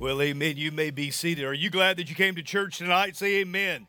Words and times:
Well, 0.00 0.22
amen. 0.22 0.56
You 0.56 0.72
may 0.72 0.88
be 0.88 1.10
seated. 1.10 1.44
Are 1.44 1.52
you 1.52 1.68
glad 1.68 1.98
that 1.98 2.08
you 2.08 2.16
came 2.16 2.34
to 2.36 2.42
church 2.42 2.78
tonight? 2.78 3.16
Say 3.16 3.40
amen. 3.40 3.86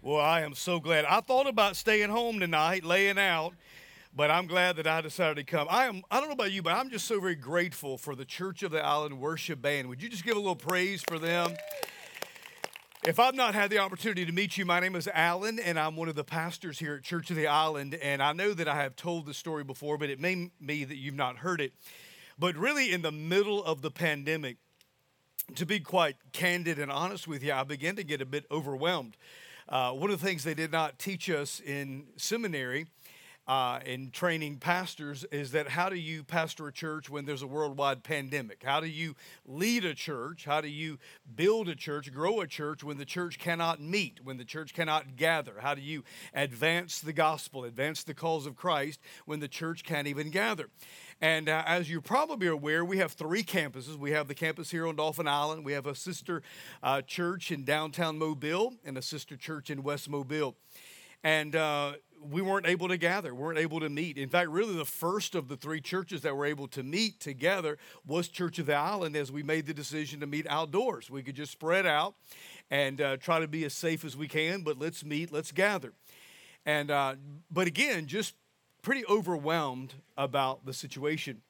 Well, 0.00 0.22
I 0.22 0.40
am 0.40 0.54
so 0.54 0.80
glad. 0.80 1.04
I 1.04 1.20
thought 1.20 1.46
about 1.46 1.76
staying 1.76 2.08
home 2.08 2.40
tonight, 2.40 2.82
laying 2.82 3.18
out, 3.18 3.52
but 4.16 4.30
I'm 4.30 4.46
glad 4.46 4.76
that 4.76 4.86
I 4.86 5.02
decided 5.02 5.36
to 5.36 5.44
come. 5.44 5.66
I 5.68 5.84
am 5.84 6.02
I 6.10 6.18
don't 6.18 6.30
know 6.30 6.32
about 6.32 6.52
you, 6.52 6.62
but 6.62 6.72
I'm 6.72 6.88
just 6.88 7.04
so 7.04 7.20
very 7.20 7.34
grateful 7.34 7.98
for 7.98 8.14
the 8.14 8.24
Church 8.24 8.62
of 8.62 8.70
the 8.70 8.82
Island 8.82 9.20
worship 9.20 9.60
band. 9.60 9.90
Would 9.90 10.02
you 10.02 10.08
just 10.08 10.24
give 10.24 10.34
a 10.34 10.40
little 10.40 10.56
praise 10.56 11.02
for 11.06 11.18
them? 11.18 11.54
If 13.04 13.18
I've 13.18 13.34
not 13.34 13.54
had 13.54 13.68
the 13.68 13.80
opportunity 13.80 14.24
to 14.24 14.32
meet 14.32 14.56
you, 14.56 14.64
my 14.64 14.80
name 14.80 14.96
is 14.96 15.10
Alan, 15.12 15.58
and 15.58 15.78
I'm 15.78 15.94
one 15.94 16.08
of 16.08 16.14
the 16.14 16.24
pastors 16.24 16.78
here 16.78 16.94
at 16.94 17.02
Church 17.02 17.28
of 17.28 17.36
the 17.36 17.48
Island. 17.48 17.96
And 17.96 18.22
I 18.22 18.32
know 18.32 18.54
that 18.54 18.66
I 18.66 18.76
have 18.76 18.96
told 18.96 19.26
the 19.26 19.34
story 19.34 19.62
before, 19.62 19.98
but 19.98 20.08
it 20.08 20.20
may 20.20 20.50
be 20.64 20.84
that 20.84 20.96
you've 20.96 21.14
not 21.14 21.36
heard 21.36 21.60
it. 21.60 21.74
But 22.38 22.56
really, 22.56 22.92
in 22.94 23.02
the 23.02 23.12
middle 23.12 23.62
of 23.62 23.82
the 23.82 23.90
pandemic, 23.90 24.56
to 25.54 25.66
be 25.66 25.80
quite 25.80 26.16
candid 26.32 26.78
and 26.78 26.90
honest 26.90 27.26
with 27.26 27.42
you, 27.42 27.52
I 27.52 27.64
began 27.64 27.96
to 27.96 28.04
get 28.04 28.20
a 28.20 28.26
bit 28.26 28.44
overwhelmed. 28.50 29.16
Uh, 29.68 29.92
one 29.92 30.10
of 30.10 30.20
the 30.20 30.26
things 30.26 30.44
they 30.44 30.54
did 30.54 30.72
not 30.72 30.98
teach 30.98 31.28
us 31.28 31.60
in 31.60 32.06
seminary 32.16 32.86
uh, 33.48 33.80
in 33.86 34.10
training 34.10 34.58
pastors 34.58 35.24
is 35.32 35.52
that 35.52 35.68
how 35.68 35.88
do 35.88 35.96
you 35.96 36.22
pastor 36.22 36.68
a 36.68 36.72
church 36.72 37.08
when 37.08 37.24
there's 37.24 37.40
a 37.40 37.46
worldwide 37.46 38.02
pandemic? 38.02 38.62
How 38.62 38.78
do 38.78 38.86
you 38.86 39.16
lead 39.46 39.86
a 39.86 39.94
church? 39.94 40.44
How 40.44 40.60
do 40.60 40.68
you 40.68 40.98
build 41.34 41.68
a 41.70 41.74
church, 41.74 42.12
grow 42.12 42.42
a 42.42 42.46
church 42.46 42.84
when 42.84 42.98
the 42.98 43.06
church 43.06 43.38
cannot 43.38 43.80
meet, 43.80 44.20
when 44.22 44.36
the 44.36 44.44
church 44.44 44.74
cannot 44.74 45.16
gather? 45.16 45.54
How 45.60 45.74
do 45.74 45.80
you 45.80 46.04
advance 46.34 47.00
the 47.00 47.14
gospel, 47.14 47.64
advance 47.64 48.04
the 48.04 48.12
cause 48.12 48.44
of 48.44 48.54
Christ 48.54 49.00
when 49.24 49.40
the 49.40 49.48
church 49.48 49.82
can't 49.82 50.06
even 50.06 50.28
gather? 50.28 50.68
And 51.20 51.48
uh, 51.48 51.64
as 51.66 51.90
you're 51.90 52.00
probably 52.00 52.46
aware, 52.46 52.84
we 52.84 52.98
have 52.98 53.12
three 53.12 53.42
campuses. 53.42 53.96
We 53.96 54.12
have 54.12 54.28
the 54.28 54.34
campus 54.34 54.70
here 54.70 54.86
on 54.86 54.96
Dauphin 54.96 55.26
Island, 55.26 55.64
we 55.64 55.72
have 55.72 55.86
a 55.86 55.94
sister 55.94 56.42
uh, 56.82 57.02
church 57.02 57.50
in 57.50 57.64
downtown 57.64 58.18
Mobile, 58.18 58.74
and 58.84 58.96
a 58.96 59.02
sister 59.02 59.36
church 59.36 59.70
in 59.70 59.82
West 59.82 60.08
Mobile. 60.08 60.56
And 61.24 61.56
uh, 61.56 61.94
we 62.22 62.42
weren't 62.42 62.66
able 62.66 62.86
to 62.88 62.96
gather, 62.96 63.34
weren't 63.34 63.58
able 63.58 63.80
to 63.80 63.88
meet. 63.88 64.16
In 64.16 64.28
fact, 64.28 64.50
really, 64.50 64.76
the 64.76 64.84
first 64.84 65.34
of 65.34 65.48
the 65.48 65.56
three 65.56 65.80
churches 65.80 66.22
that 66.22 66.36
were 66.36 66.46
able 66.46 66.68
to 66.68 66.84
meet 66.84 67.18
together 67.18 67.78
was 68.06 68.28
Church 68.28 68.60
of 68.60 68.66
the 68.66 68.74
Island 68.74 69.16
as 69.16 69.32
we 69.32 69.42
made 69.42 69.66
the 69.66 69.74
decision 69.74 70.20
to 70.20 70.26
meet 70.26 70.46
outdoors. 70.48 71.10
We 71.10 71.24
could 71.24 71.34
just 71.34 71.50
spread 71.50 71.86
out 71.86 72.14
and 72.70 73.00
uh, 73.00 73.16
try 73.16 73.40
to 73.40 73.48
be 73.48 73.64
as 73.64 73.74
safe 73.74 74.04
as 74.04 74.16
we 74.16 74.28
can, 74.28 74.62
but 74.62 74.78
let's 74.78 75.04
meet, 75.04 75.32
let's 75.32 75.50
gather. 75.50 75.92
And, 76.64 76.90
uh, 76.90 77.16
but 77.50 77.66
again, 77.66 78.06
just 78.06 78.34
pretty 78.88 79.04
overwhelmed 79.04 79.92
about 80.16 80.64
the 80.64 80.72
situation. 80.72 81.42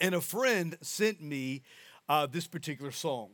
And 0.00 0.12
a 0.12 0.20
friend 0.20 0.76
sent 0.80 1.22
me 1.22 1.62
uh, 2.08 2.26
this 2.26 2.48
particular 2.48 2.90
song. 2.90 3.28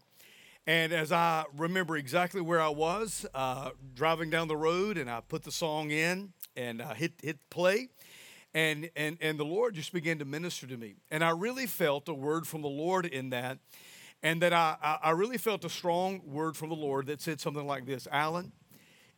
And 0.66 0.92
as 0.92 1.10
I 1.10 1.46
remember 1.56 1.96
exactly 1.96 2.42
where 2.42 2.60
I 2.60 2.68
was, 2.68 3.24
uh, 3.34 3.70
driving 3.94 4.28
down 4.28 4.48
the 4.48 4.58
road, 4.58 4.98
and 4.98 5.08
I 5.08 5.22
put 5.22 5.42
the 5.42 5.50
song 5.50 5.90
in 5.90 6.34
and 6.54 6.82
uh, 6.82 6.92
hit, 6.92 7.12
hit 7.22 7.38
play, 7.48 7.88
and, 8.52 8.90
and, 8.94 9.16
and 9.22 9.40
the 9.40 9.44
Lord 9.46 9.74
just 9.74 9.94
began 9.94 10.18
to 10.18 10.26
minister 10.26 10.66
to 10.66 10.76
me. 10.76 10.96
And 11.10 11.24
I 11.24 11.30
really 11.30 11.64
felt 11.64 12.10
a 12.10 12.14
word 12.14 12.46
from 12.46 12.60
the 12.60 12.68
Lord 12.68 13.06
in 13.06 13.30
that, 13.30 13.56
and 14.22 14.42
that 14.42 14.52
I, 14.52 14.98
I 15.02 15.12
really 15.12 15.38
felt 15.38 15.64
a 15.64 15.70
strong 15.70 16.20
word 16.26 16.58
from 16.58 16.68
the 16.68 16.76
Lord 16.76 17.06
that 17.06 17.22
said 17.22 17.40
something 17.40 17.66
like 17.66 17.86
this 17.86 18.06
Alan, 18.12 18.52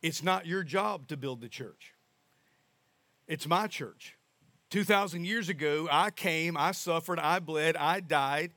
it's 0.01 0.23
not 0.23 0.45
your 0.45 0.63
job 0.63 1.09
to 1.09 1.17
build 1.17 1.41
the 1.41 1.49
church. 1.49 1.93
It's 3.27 3.47
my 3.47 3.67
church. 3.67 4.15
2,000 4.69 5.25
years 5.25 5.49
ago, 5.49 5.87
I 5.91 6.11
came, 6.11 6.57
I 6.57 6.71
suffered, 6.71 7.19
I 7.19 7.39
bled, 7.39 7.75
I 7.77 7.99
died 7.99 8.51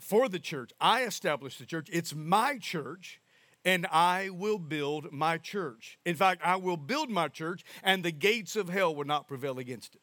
for 0.00 0.28
the 0.28 0.38
church. 0.38 0.70
I 0.80 1.04
established 1.04 1.58
the 1.58 1.66
church. 1.66 1.88
It's 1.92 2.14
my 2.14 2.58
church, 2.58 3.20
and 3.64 3.86
I 3.86 4.30
will 4.30 4.58
build 4.58 5.12
my 5.12 5.38
church. 5.38 5.98
In 6.04 6.14
fact, 6.14 6.42
I 6.44 6.56
will 6.56 6.76
build 6.76 7.10
my 7.10 7.28
church, 7.28 7.64
and 7.82 8.04
the 8.04 8.12
gates 8.12 8.56
of 8.56 8.68
hell 8.68 8.94
will 8.94 9.04
not 9.04 9.28
prevail 9.28 9.58
against 9.58 9.94
it. 9.94 10.00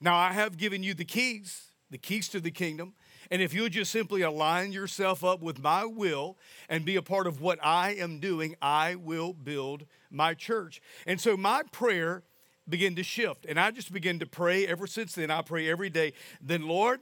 Now, 0.00 0.16
I 0.16 0.32
have 0.32 0.56
given 0.56 0.82
you 0.82 0.94
the 0.94 1.04
keys, 1.04 1.72
the 1.90 1.98
keys 1.98 2.28
to 2.30 2.40
the 2.40 2.50
kingdom. 2.50 2.94
And 3.30 3.40
if 3.40 3.54
you'll 3.54 3.68
just 3.68 3.92
simply 3.92 4.22
align 4.22 4.72
yourself 4.72 5.24
up 5.24 5.40
with 5.40 5.62
my 5.62 5.84
will 5.84 6.36
and 6.68 6.84
be 6.84 6.96
a 6.96 7.02
part 7.02 7.26
of 7.26 7.40
what 7.40 7.58
I 7.62 7.92
am 7.92 8.18
doing, 8.18 8.56
I 8.60 8.96
will 8.96 9.32
build 9.32 9.86
my 10.10 10.34
church. 10.34 10.80
And 11.06 11.20
so, 11.20 11.36
my 11.36 11.62
prayer 11.70 12.22
begin 12.68 12.96
to 12.96 13.02
shift. 13.02 13.46
And 13.46 13.58
I 13.58 13.70
just 13.70 13.92
begin 13.92 14.18
to 14.20 14.26
pray 14.26 14.66
ever 14.66 14.86
since 14.86 15.14
then. 15.14 15.30
I 15.30 15.42
pray 15.42 15.68
every 15.68 15.90
day. 15.90 16.12
Then, 16.40 16.66
Lord, 16.66 17.00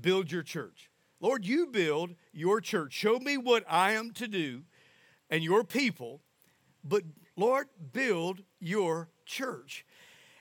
build 0.00 0.30
your 0.30 0.42
church. 0.42 0.90
Lord, 1.20 1.44
you 1.44 1.66
build 1.66 2.14
your 2.32 2.60
church. 2.60 2.92
Show 2.92 3.18
me 3.18 3.36
what 3.36 3.64
I 3.68 3.92
am 3.92 4.12
to 4.12 4.28
do 4.28 4.62
and 5.30 5.42
your 5.42 5.64
people, 5.64 6.20
but 6.82 7.02
Lord, 7.36 7.68
build 7.92 8.42
your 8.60 9.08
church. 9.24 9.86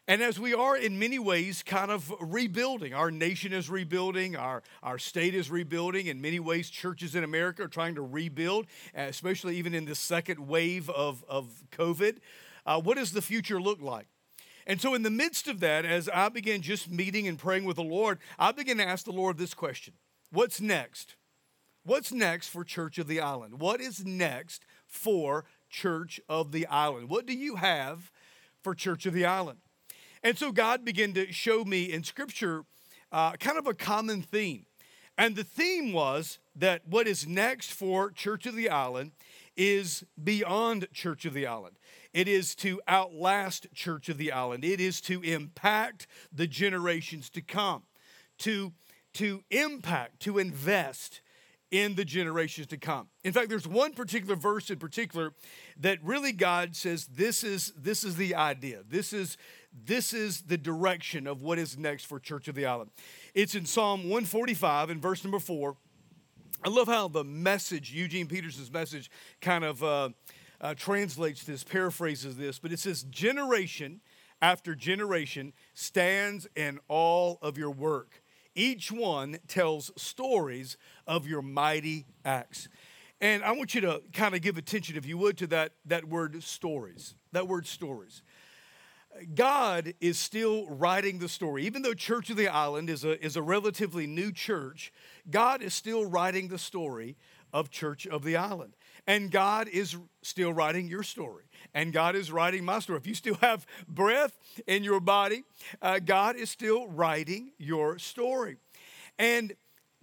And 0.06 0.22
as 0.22 0.38
we 0.38 0.54
are 0.54 0.76
in 0.76 1.00
many 1.00 1.18
ways 1.18 1.64
kind 1.64 1.90
of 1.90 2.14
rebuilding, 2.20 2.94
our 2.94 3.10
nation 3.10 3.54
is 3.54 3.70
rebuilding, 3.70 4.36
our, 4.36 4.62
our 4.82 4.98
state 4.98 5.34
is 5.34 5.50
rebuilding. 5.50 6.08
In 6.08 6.22
many 6.22 6.42
ways, 6.42 6.70
churches 6.70 7.16
in 7.16 7.24
America 7.24 7.64
are 7.64 7.70
trying 7.70 7.96
to 7.96 8.02
rebuild, 8.02 8.66
especially 8.94 9.56
even 9.56 9.74
in 9.74 9.86
the 9.86 9.96
second 9.96 10.46
wave 10.46 10.90
of, 10.90 11.24
of 11.30 11.64
COVID. 11.72 12.18
Uh, 12.66 12.82
what 12.82 12.98
does 12.98 13.14
the 13.14 13.22
future 13.22 13.62
look 13.62 13.82
like? 13.82 14.08
And 14.66 14.80
so, 14.80 14.94
in 14.94 15.04
the 15.04 15.10
midst 15.10 15.48
of 15.48 15.60
that, 15.60 15.86
as 15.86 16.10
I 16.10 16.30
began 16.30 16.62
just 16.62 16.90
meeting 16.90 17.28
and 17.28 17.38
praying 17.38 17.66
with 17.66 17.76
the 17.76 17.84
Lord, 17.84 18.20
I 18.40 18.52
began 18.52 18.78
to 18.78 18.88
ask 18.88 19.06
the 19.06 19.12
Lord 19.12 19.38
this 19.38 19.54
question 19.54 19.94
What's 20.32 20.62
next? 20.62 21.16
What's 21.86 22.14
next 22.14 22.48
for 22.48 22.64
Church 22.64 22.98
of 22.98 23.08
the 23.08 23.20
Island? 23.20 23.60
What 23.60 23.82
is 23.82 24.06
next 24.06 24.66
for 24.88 25.46
Church 25.70 26.20
of 26.30 26.52
the 26.52 26.66
Island? 26.68 27.10
What 27.10 27.26
do 27.26 27.34
you 27.34 27.58
have 27.58 28.10
for 28.62 28.74
Church 28.74 29.06
of 29.06 29.14
the 29.14 29.26
Island? 29.26 29.60
And 30.24 30.38
so, 30.38 30.52
God 30.52 30.86
began 30.86 31.14
to 31.14 31.32
show 31.32 31.66
me 31.66 31.92
in 31.92 32.04
Scripture 32.04 32.64
uh, 33.12 33.34
kind 33.34 33.58
of 33.58 33.68
a 33.68 33.74
common 33.74 34.22
theme. 34.22 34.66
And 35.18 35.36
the 35.36 35.44
theme 35.44 35.94
was 35.94 36.40
that 36.56 36.88
what 36.88 37.08
is 37.08 37.28
next 37.28 37.72
for 37.72 38.10
Church 38.10 38.46
of 38.46 38.56
the 38.56 38.70
Island 38.70 39.12
is 39.56 40.04
beyond 40.22 40.88
Church 40.92 41.26
of 41.26 41.34
the 41.34 41.46
Island. 41.46 41.76
It 42.14 42.28
is 42.28 42.56
to 42.56 42.80
outlast 42.88 43.68
Church 43.74 44.08
of 44.10 44.18
the 44.18 44.32
Island. 44.32 44.64
It 44.64 44.80
is 44.80 45.02
to 45.02 45.22
impact 45.22 46.08
the 46.32 46.48
generations 46.48 47.30
to 47.32 47.42
come, 47.42 47.84
to, 48.40 48.74
to 49.14 49.44
impact, 49.50 50.20
to 50.22 50.38
invest 50.38 51.22
in 51.74 51.96
the 51.96 52.06
generations 52.06 52.68
to 52.68 52.78
come. 52.78 53.08
In 53.24 53.34
fact, 53.34 53.50
there's 53.50 53.68
one 53.68 53.94
particular 53.94 54.36
verse 54.36 54.70
in 54.70 54.78
particular 54.78 55.34
that 55.80 55.98
really 56.04 56.32
God 56.32 56.76
says 56.76 57.08
this 57.08 57.44
is 57.44 57.74
this 57.76 58.04
is 58.04 58.16
the 58.16 58.36
idea. 58.36 58.84
This 58.88 59.12
is 59.12 59.38
this 59.84 60.14
is 60.14 60.42
the 60.42 60.58
direction 60.58 61.26
of 61.26 61.42
what 61.42 61.58
is 61.58 61.76
next 61.76 62.06
for 62.06 62.20
Church 62.20 62.48
of 62.48 62.54
the 62.54 62.68
Island. 62.68 62.92
It's 63.34 63.56
in 63.56 63.66
Psalm 63.66 64.02
145 64.02 64.92
in 64.92 65.02
verse 65.02 65.24
number 65.24 65.40
4. 65.40 65.76
I 66.64 66.70
love 66.70 66.88
how 66.88 67.08
the 67.08 67.24
message, 67.24 67.92
Eugene 67.92 68.28
Peterson's 68.28 68.72
message, 68.72 69.10
kind 69.42 69.64
of 69.64 69.84
uh, 69.84 70.10
uh, 70.64 70.74
translates 70.74 71.44
this, 71.44 71.64
paraphrases 71.64 72.38
this, 72.38 72.58
but 72.58 72.72
it 72.72 72.80
says, 72.80 73.04
Generation 73.04 74.00
after 74.42 74.76
generation 74.76 75.54
stands 75.74 76.48
in 76.56 76.80
all 76.88 77.38
of 77.42 77.58
your 77.58 77.72
work. 77.72 78.24
Each 78.56 78.92
one 78.92 79.38
tells 79.48 79.92
stories 79.96 80.78
of 81.06 81.28
your 81.28 81.42
mighty 81.42 82.06
acts. 82.26 82.68
And 83.22 83.44
I 83.44 83.52
want 83.52 83.74
you 83.74 83.82
to 83.82 84.02
kind 84.12 84.36
of 84.36 84.42
give 84.42 84.58
attention, 84.58 84.98
if 84.98 85.06
you 85.06 85.18
would, 85.18 85.38
to 85.38 85.48
that, 85.48 85.74
that 85.86 86.06
word 86.06 86.44
stories. 86.44 87.16
That 87.32 87.48
word 87.48 87.66
stories. 87.66 88.22
God 89.34 89.94
is 90.02 90.20
still 90.20 90.68
writing 90.68 91.20
the 91.20 91.30
story. 91.30 91.66
Even 91.66 91.82
though 91.82 91.94
Church 91.94 92.30
of 92.30 92.38
the 92.38 92.48
Island 92.48 92.90
is 92.90 93.06
a, 93.06 93.24
is 93.24 93.38
a 93.38 93.42
relatively 93.42 94.08
new 94.08 94.32
church, 94.32 94.92
God 95.30 95.62
is 95.62 95.74
still 95.74 96.06
writing 96.06 96.48
the 96.48 96.58
story 96.58 97.16
of 97.54 97.70
Church 97.70 98.08
of 98.08 98.24
the 98.24 98.36
Island. 98.36 98.76
And 99.06 99.32
God 99.32 99.68
is 99.68 99.98
still 100.22 100.54
writing 100.54 100.88
your 100.88 101.04
story. 101.04 101.44
And 101.74 101.92
God 101.92 102.16
is 102.16 102.32
writing 102.32 102.64
my 102.64 102.80
story. 102.80 103.00
If 103.00 103.08
you 103.08 103.16
still 103.16 103.36
have 103.36 103.66
breath 103.88 104.38
in 104.68 104.84
your 104.84 105.00
body, 105.00 105.44
uh, 105.82 106.00
God 106.00 106.36
is 106.36 106.50
still 106.50 106.88
writing 106.88 107.52
your 107.58 108.00
story. 108.00 108.58
And 109.20 109.54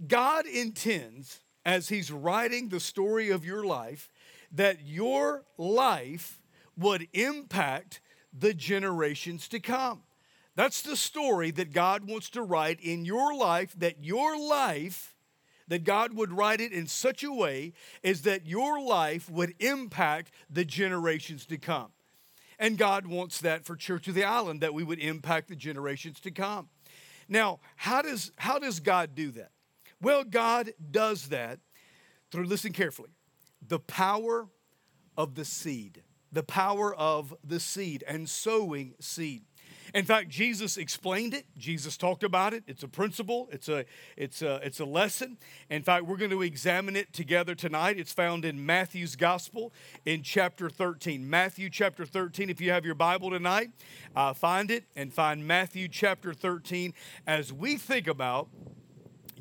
God 0.06 0.46
intends, 0.46 1.40
as 1.64 1.88
He's 1.88 2.10
writing 2.10 2.68
the 2.68 2.80
story 2.80 3.30
of 3.30 3.44
your 3.44 3.64
life, 3.64 4.10
that 4.52 4.84
your 4.84 5.44
life 5.56 6.40
would 6.76 7.08
impact 7.12 8.00
the 8.36 8.54
generations 8.54 9.48
to 9.48 9.60
come. 9.60 10.02
That's 10.56 10.82
the 10.82 10.96
story 10.96 11.50
that 11.52 11.72
God 11.72 12.06
wants 12.06 12.30
to 12.30 12.42
write 12.42 12.80
in 12.80 13.04
your 13.04 13.34
life, 13.34 13.74
that 13.78 14.04
your 14.04 14.38
life 14.38 15.14
that 15.70 15.84
God 15.84 16.14
would 16.14 16.32
write 16.32 16.60
it 16.60 16.72
in 16.72 16.88
such 16.88 17.22
a 17.22 17.32
way 17.32 17.72
is 18.02 18.22
that 18.22 18.44
your 18.44 18.80
life 18.82 19.30
would 19.30 19.54
impact 19.60 20.32
the 20.50 20.64
generations 20.64 21.46
to 21.46 21.56
come. 21.56 21.92
And 22.58 22.76
God 22.76 23.06
wants 23.06 23.40
that 23.40 23.64
for 23.64 23.76
Church 23.76 24.08
of 24.08 24.14
the 24.14 24.24
Island, 24.24 24.60
that 24.62 24.74
we 24.74 24.82
would 24.82 24.98
impact 24.98 25.48
the 25.48 25.54
generations 25.54 26.18
to 26.20 26.32
come. 26.32 26.68
Now, 27.28 27.60
how 27.76 28.02
does, 28.02 28.32
how 28.36 28.58
does 28.58 28.80
God 28.80 29.14
do 29.14 29.30
that? 29.30 29.52
Well, 30.02 30.24
God 30.24 30.72
does 30.90 31.28
that 31.28 31.60
through, 32.32 32.46
listen 32.46 32.72
carefully, 32.72 33.10
the 33.66 33.78
power 33.78 34.48
of 35.16 35.36
the 35.36 35.44
seed, 35.44 36.02
the 36.32 36.42
power 36.42 36.92
of 36.92 37.32
the 37.44 37.60
seed 37.60 38.02
and 38.08 38.28
sowing 38.28 38.94
seed. 38.98 39.44
In 39.94 40.04
fact, 40.04 40.28
Jesus 40.28 40.76
explained 40.76 41.34
it. 41.34 41.46
Jesus 41.56 41.96
talked 41.96 42.22
about 42.22 42.54
it. 42.54 42.64
It's 42.66 42.82
a 42.82 42.88
principle. 42.88 43.48
It's 43.52 43.68
a 43.68 43.84
it's 44.16 44.42
a 44.42 44.60
it's 44.64 44.80
a 44.80 44.84
lesson. 44.84 45.38
In 45.68 45.82
fact, 45.82 46.04
we're 46.04 46.16
going 46.16 46.30
to 46.30 46.42
examine 46.42 46.96
it 46.96 47.12
together 47.12 47.54
tonight. 47.54 47.98
It's 47.98 48.12
found 48.12 48.44
in 48.44 48.64
Matthew's 48.64 49.16
Gospel 49.16 49.72
in 50.04 50.22
chapter 50.22 50.70
13. 50.70 51.28
Matthew 51.28 51.70
chapter 51.70 52.04
13. 52.04 52.50
If 52.50 52.60
you 52.60 52.70
have 52.70 52.84
your 52.84 52.94
Bible 52.94 53.30
tonight, 53.30 53.70
uh, 54.14 54.32
find 54.32 54.70
it 54.70 54.84
and 54.94 55.12
find 55.12 55.46
Matthew 55.46 55.88
chapter 55.88 56.32
13 56.32 56.94
as 57.26 57.52
we 57.52 57.76
think 57.76 58.06
about 58.06 58.48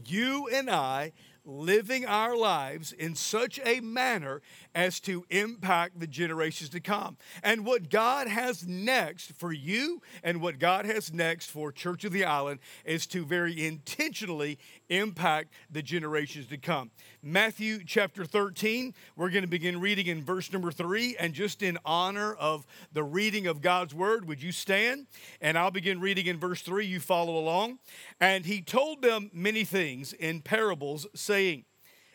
you 0.06 0.48
and 0.52 0.69
I 0.69 1.12
living 1.45 2.06
our 2.06 2.36
lives 2.36 2.92
in 2.92 3.16
such 3.16 3.60
a 3.66 3.80
manner 3.80 4.42
as 4.80 5.02
to 5.02 5.26
impact 5.30 6.00
the 6.00 6.08
generations 6.08 6.70
to 6.70 6.80
come. 6.80 7.18
And 7.44 7.66
what 7.66 7.90
God 7.90 8.30
has 8.30 8.66
next 8.66 9.34
for 9.34 9.52
you 9.52 10.02
and 10.24 10.40
what 10.40 10.58
God 10.58 10.86
has 10.86 11.12
next 11.12 11.52
for 11.52 11.70
Church 11.74 12.06
of 12.06 12.14
the 12.14 12.24
Island 12.24 12.62
is 12.86 13.06
to 13.08 13.26
very 13.26 13.68
intentionally 13.68 14.58
impact 14.88 15.52
the 15.70 15.81
generations 15.81 16.48
to 16.48 16.58
come. 16.58 16.92
Matthew 17.22 17.84
chapter 17.86 18.24
13, 18.24 18.94
we're 19.18 19.30
going 19.30 19.44
to 19.44 19.50
begin 19.50 19.81
reading 19.81 20.08
in 20.08 20.24
verse 20.24 20.50
number 20.54 20.72
3 20.72 21.18
and 21.20 21.34
just 21.34 21.62
in 21.62 21.78
honor 21.84 22.34
of 22.36 22.66
the 22.94 23.04
reading 23.04 23.48
of 23.48 23.62
God's 23.62 23.94
word, 23.94 24.30
would 24.30 24.42
you 24.42 24.54
stand? 24.54 25.08
And 25.42 25.58
I'll 25.58 25.72
begin 25.72 26.00
reading 26.00 26.28
in 26.28 26.40
verse 26.40 26.62
3, 26.62 26.86
you 26.86 27.02
follow 27.02 27.38
along. 27.38 27.80
And 28.22 28.46
he 28.46 28.62
told 28.62 29.02
them 29.02 29.30
many 29.34 29.66
things 29.66 30.14
in 30.14 30.40
parables 30.40 31.06
saying, 31.14 31.66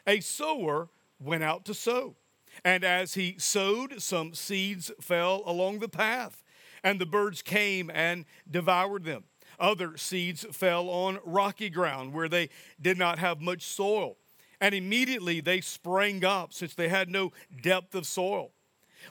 a 0.07 0.21
sower 0.21 0.89
went 1.21 1.43
out 1.43 1.67
to 1.67 1.75
sow. 1.75 2.17
And 2.63 2.85
as 2.85 3.15
he 3.15 3.37
sowed, 3.39 4.03
some 4.03 4.35
seeds 4.35 4.91
fell 5.01 5.43
along 5.47 5.79
the 5.79 5.89
path, 5.89 6.43
and 6.83 7.01
the 7.01 7.07
birds 7.07 7.43
came 7.43 7.91
and 7.93 8.27
devoured 8.51 9.05
them. 9.05 9.25
Other 9.59 9.97
seeds 9.97 10.45
fell 10.53 10.89
on 10.89 11.19
rocky 11.25 11.71
ground 11.71 12.13
where 12.13 12.29
they 12.29 12.51
did 12.81 12.99
not 12.99 13.19
have 13.19 13.41
much 13.41 13.63
soil. 13.63 14.17
And 14.61 14.75
immediately 14.75 15.41
they 15.41 15.61
sprang 15.61 16.25
up, 16.25 16.53
since 16.53 16.75
they 16.75 16.89
had 16.89 17.09
no 17.09 17.33
depth 17.63 17.95
of 17.95 18.07
soil. 18.07 18.53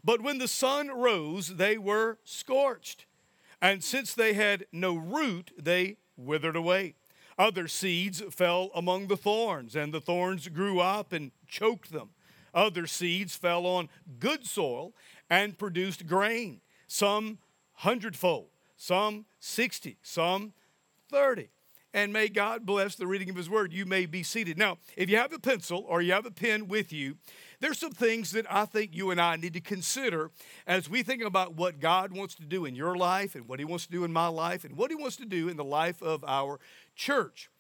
But 0.03 0.21
when 0.21 0.37
the 0.37 0.47
sun 0.47 0.89
rose, 0.89 1.55
they 1.55 1.77
were 1.77 2.17
scorched. 2.23 3.05
And 3.61 3.83
since 3.83 4.13
they 4.13 4.33
had 4.33 4.65
no 4.71 4.95
root, 4.95 5.51
they 5.57 5.97
withered 6.17 6.55
away. 6.55 6.95
Other 7.37 7.67
seeds 7.67 8.21
fell 8.29 8.69
among 8.75 9.07
the 9.07 9.17
thorns, 9.17 9.75
and 9.75 9.93
the 9.93 10.01
thorns 10.01 10.47
grew 10.49 10.79
up 10.79 11.13
and 11.13 11.31
choked 11.47 11.91
them. 11.91 12.09
Other 12.53 12.87
seeds 12.87 13.35
fell 13.35 13.65
on 13.65 13.89
good 14.19 14.45
soil 14.45 14.93
and 15.29 15.57
produced 15.57 16.05
grain, 16.07 16.61
some 16.87 17.39
hundredfold, 17.73 18.47
some 18.77 19.25
60, 19.39 19.97
some 20.01 20.53
30. 21.09 21.49
And 21.95 22.11
may 22.11 22.27
God 22.27 22.65
bless 22.65 22.95
the 22.95 23.05
reading 23.05 23.29
of 23.29 23.35
His 23.35 23.49
Word. 23.49 23.71
You 23.71 23.85
may 23.85 24.07
be 24.07 24.23
seated. 24.23 24.57
Now, 24.57 24.79
if 24.97 25.11
you 25.11 25.17
have 25.17 25.31
a 25.31 25.37
pencil 25.37 25.85
or 25.87 26.01
you 26.01 26.11
have 26.13 26.25
a 26.25 26.31
pen 26.31 26.67
with 26.67 26.91
you, 26.91 27.17
there's 27.59 27.77
some 27.77 27.91
things 27.91 28.31
that 28.31 28.51
I 28.51 28.65
think 28.65 28.95
you 28.95 29.11
and 29.11 29.21
I 29.21 29.35
need 29.35 29.53
to 29.53 29.61
consider 29.61 30.31
as 30.65 30.89
we 30.89 31.03
think 31.03 31.21
about 31.21 31.53
what 31.53 31.79
God 31.79 32.11
wants 32.11 32.33
to 32.35 32.43
do 32.43 32.65
in 32.65 32.75
your 32.75 32.95
life 32.95 33.35
and 33.35 33.47
what 33.47 33.59
He 33.59 33.65
wants 33.65 33.85
to 33.85 33.91
do 33.91 34.03
in 34.03 34.11
my 34.11 34.27
life 34.27 34.63
and 34.63 34.75
what 34.75 34.89
He 34.89 34.95
wants 34.95 35.17
to 35.17 35.25
do 35.25 35.49
in 35.49 35.55
the 35.55 35.63
life 35.63 36.01
of 36.01 36.23
our 36.27 36.59
church. 36.95 37.51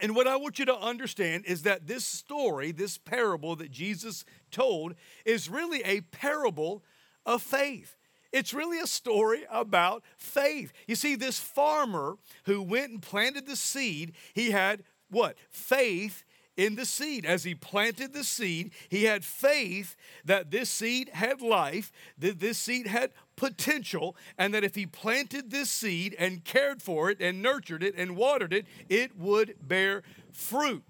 And 0.00 0.14
what 0.14 0.28
I 0.28 0.36
want 0.36 0.58
you 0.58 0.64
to 0.66 0.76
understand 0.76 1.44
is 1.46 1.62
that 1.62 1.86
this 1.86 2.04
story, 2.04 2.72
this 2.72 2.98
parable 2.98 3.56
that 3.56 3.70
Jesus 3.70 4.24
told, 4.50 4.94
is 5.24 5.48
really 5.48 5.82
a 5.84 6.02
parable 6.02 6.82
of 7.26 7.42
faith. 7.42 7.96
It's 8.32 8.54
really 8.54 8.78
a 8.78 8.86
story 8.86 9.44
about 9.50 10.02
faith. 10.16 10.72
You 10.86 10.94
see, 10.94 11.14
this 11.14 11.38
farmer 11.38 12.16
who 12.44 12.62
went 12.62 12.92
and 12.92 13.02
planted 13.02 13.46
the 13.46 13.56
seed, 13.56 14.12
he 14.34 14.50
had 14.50 14.84
what? 15.10 15.36
Faith 15.48 16.24
in 16.58 16.74
the 16.74 16.84
seed. 16.84 17.24
As 17.24 17.44
he 17.44 17.54
planted 17.54 18.12
the 18.12 18.24
seed, 18.24 18.72
he 18.90 19.04
had 19.04 19.24
faith 19.24 19.96
that 20.24 20.50
this 20.50 20.68
seed 20.68 21.08
had 21.14 21.40
life, 21.40 21.90
that 22.18 22.40
this 22.40 22.58
seed 22.58 22.88
had 22.88 23.12
potential, 23.36 24.16
and 24.36 24.52
that 24.52 24.64
if 24.64 24.74
he 24.74 24.84
planted 24.84 25.50
this 25.50 25.70
seed 25.70 26.14
and 26.18 26.44
cared 26.44 26.82
for 26.82 27.08
it 27.08 27.20
and 27.20 27.40
nurtured 27.40 27.82
it 27.82 27.94
and 27.96 28.16
watered 28.16 28.52
it, 28.52 28.66
it 28.88 29.16
would 29.16 29.54
bear 29.62 30.02
fruit. 30.32 30.82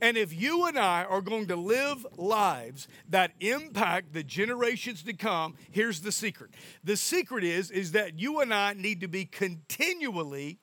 And 0.00 0.18
if 0.18 0.38
you 0.38 0.66
and 0.66 0.78
I 0.78 1.04
are 1.04 1.22
going 1.22 1.46
to 1.46 1.56
live 1.56 2.06
lives 2.16 2.86
that 3.08 3.32
impact 3.40 4.12
the 4.12 4.22
generations 4.22 5.02
to 5.04 5.14
come, 5.14 5.54
here's 5.70 6.02
the 6.02 6.12
secret. 6.12 6.50
The 6.82 6.96
secret 6.96 7.44
is 7.44 7.70
is 7.70 7.92
that 7.92 8.18
you 8.18 8.40
and 8.40 8.52
I 8.52 8.74
need 8.74 9.00
to 9.00 9.08
be 9.08 9.24
continually 9.24 10.58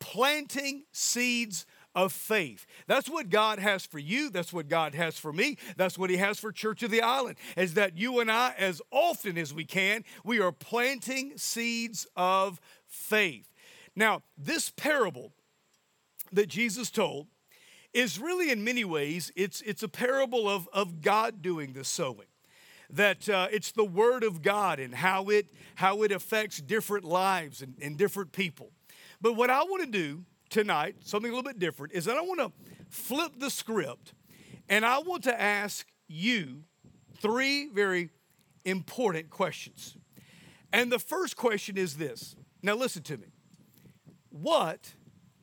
planting 0.00 0.84
seeds 0.90 1.66
of 1.94 2.12
faith. 2.12 2.66
That's 2.86 3.08
what 3.08 3.30
God 3.30 3.58
has 3.58 3.86
for 3.86 3.98
you. 3.98 4.30
That's 4.30 4.52
what 4.52 4.68
God 4.68 4.94
has 4.94 5.18
for 5.18 5.32
me. 5.32 5.56
That's 5.76 5.98
what 5.98 6.10
He 6.10 6.16
has 6.16 6.38
for 6.38 6.52
Church 6.52 6.82
of 6.82 6.90
the 6.90 7.02
Island, 7.02 7.36
is 7.56 7.74
that 7.74 7.96
you 7.96 8.20
and 8.20 8.30
I, 8.30 8.54
as 8.58 8.82
often 8.90 9.38
as 9.38 9.54
we 9.54 9.64
can, 9.64 10.04
we 10.24 10.40
are 10.40 10.52
planting 10.52 11.32
seeds 11.36 12.06
of 12.16 12.60
faith. 12.86 13.48
Now, 13.96 14.22
this 14.36 14.70
parable 14.70 15.32
that 16.32 16.48
Jesus 16.48 16.90
told 16.90 17.28
is 17.92 18.18
really, 18.18 18.50
in 18.50 18.64
many 18.64 18.84
ways, 18.84 19.30
it's, 19.36 19.60
it's 19.62 19.82
a 19.82 19.88
parable 19.88 20.48
of, 20.48 20.68
of 20.72 21.00
God 21.00 21.42
doing 21.42 21.72
the 21.72 21.84
sowing 21.84 22.26
that 22.90 23.28
uh, 23.28 23.48
it's 23.50 23.72
the 23.72 23.84
word 23.84 24.22
of 24.22 24.42
God 24.42 24.78
and 24.78 24.94
how 24.94 25.24
it 25.24 25.46
how 25.76 26.02
it 26.02 26.12
affects 26.12 26.58
different 26.58 27.04
lives 27.04 27.62
and, 27.62 27.74
and 27.80 27.96
different 27.96 28.30
people. 28.30 28.70
But 29.20 29.34
what 29.34 29.50
I 29.50 29.62
want 29.62 29.84
to 29.84 29.90
do 29.90 30.24
tonight, 30.54 30.94
something 31.00 31.30
a 31.30 31.34
little 31.34 31.50
bit 31.50 31.58
different, 31.58 31.92
is 31.92 32.04
that 32.04 32.16
I 32.16 32.20
want 32.22 32.38
to 32.38 32.52
flip 32.88 33.32
the 33.38 33.50
script 33.50 34.14
and 34.68 34.86
I 34.86 35.00
want 35.00 35.24
to 35.24 35.40
ask 35.40 35.86
you 36.06 36.62
three 37.20 37.68
very 37.68 38.10
important 38.64 39.30
questions. 39.30 39.96
And 40.72 40.92
the 40.92 41.00
first 41.00 41.36
question 41.36 41.76
is 41.76 41.96
this. 41.96 42.36
Now, 42.62 42.76
listen 42.76 43.02
to 43.02 43.16
me. 43.16 43.26
What 44.30 44.94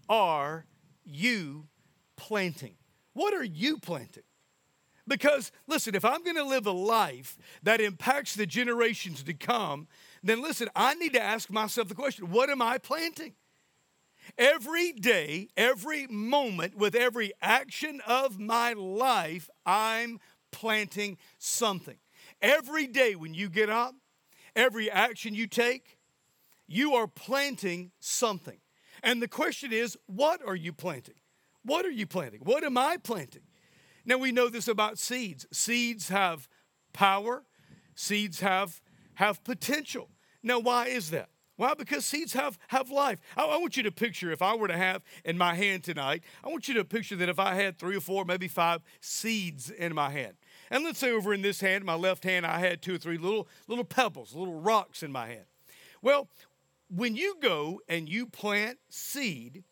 are 0.09 0.65
you 1.03 1.67
planting? 2.15 2.75
What 3.13 3.33
are 3.33 3.43
you 3.43 3.77
planting? 3.77 4.23
Because, 5.07 5.51
listen, 5.67 5.93
if 5.93 6.05
I'm 6.05 6.23
going 6.23 6.37
to 6.37 6.45
live 6.45 6.65
a 6.67 6.71
life 6.71 7.37
that 7.63 7.81
impacts 7.81 8.33
the 8.33 8.45
generations 8.45 9.23
to 9.23 9.33
come, 9.33 9.87
then 10.23 10.41
listen, 10.41 10.69
I 10.73 10.93
need 10.93 11.13
to 11.13 11.21
ask 11.21 11.49
myself 11.49 11.89
the 11.89 11.95
question 11.95 12.31
what 12.31 12.49
am 12.49 12.61
I 12.61 12.77
planting? 12.77 13.33
Every 14.37 14.91
day, 14.91 15.49
every 15.57 16.07
moment, 16.07 16.75
with 16.75 16.95
every 16.95 17.31
action 17.41 18.01
of 18.05 18.39
my 18.39 18.73
life, 18.73 19.49
I'm 19.65 20.19
planting 20.51 21.17
something. 21.37 21.97
Every 22.41 22.87
day 22.87 23.15
when 23.15 23.33
you 23.33 23.49
get 23.49 23.69
up, 23.69 23.95
every 24.55 24.89
action 24.89 25.35
you 25.35 25.47
take, 25.47 25.97
you 26.67 26.93
are 26.93 27.07
planting 27.07 27.91
something. 27.99 28.57
And 29.03 29.21
the 29.21 29.27
question 29.27 29.73
is, 29.73 29.97
what 30.05 30.41
are 30.45 30.55
you 30.55 30.73
planting? 30.73 31.15
What 31.63 31.85
are 31.85 31.91
you 31.91 32.07
planting? 32.07 32.41
What 32.43 32.63
am 32.63 32.77
I 32.77 32.97
planting? 32.97 33.43
Now 34.05 34.17
we 34.17 34.31
know 34.31 34.49
this 34.49 34.67
about 34.67 34.97
seeds. 34.97 35.45
Seeds 35.51 36.09
have 36.09 36.47
power, 36.93 37.43
seeds 37.95 38.39
have, 38.39 38.81
have 39.15 39.43
potential. 39.43 40.09
Now, 40.43 40.59
why 40.59 40.87
is 40.87 41.11
that? 41.11 41.29
Why? 41.57 41.73
Because 41.75 42.05
seeds 42.05 42.33
have, 42.33 42.57
have 42.69 42.89
life. 42.89 43.19
I, 43.37 43.43
I, 43.43 43.57
want 43.57 43.77
you 43.77 43.83
to 43.83 43.91
picture 43.91 44.31
if 44.31 44.41
I 44.41 44.55
were 44.55 44.67
to 44.67 44.77
have 44.77 45.03
in 45.23 45.37
my 45.37 45.53
hand 45.53 45.83
tonight, 45.83 46.23
I 46.43 46.49
want 46.49 46.67
you 46.67 46.73
to 46.75 46.83
picture 46.83 47.15
that 47.17 47.29
if 47.29 47.39
I 47.39 47.55
had 47.55 47.77
three 47.77 47.95
or 47.95 48.01
four, 48.01 48.25
maybe 48.25 48.47
five 48.47 48.81
seeds 48.99 49.69
in 49.69 49.93
my 49.93 50.09
hand. 50.09 50.33
And 50.69 50.83
let's 50.83 50.99
say 50.99 51.11
over 51.11 51.33
in 51.33 51.41
this 51.41 51.61
hand, 51.61 51.83
my 51.83 51.95
left 51.95 52.23
hand, 52.23 52.45
I 52.45 52.59
had 52.59 52.81
two 52.81 52.95
or 52.95 52.97
three 52.97 53.17
little, 53.17 53.47
little 53.67 53.83
pebbles, 53.83 54.33
little 54.33 54.59
rocks 54.59 55.03
in 55.03 55.11
my 55.11 55.27
hand. 55.27 55.45
Well, 56.01 56.29
when 56.89 57.15
you 57.15 57.35
go 57.41 57.81
and 57.87 58.09
you 58.09 58.25
plant 58.25 58.79
seed, 58.89 59.63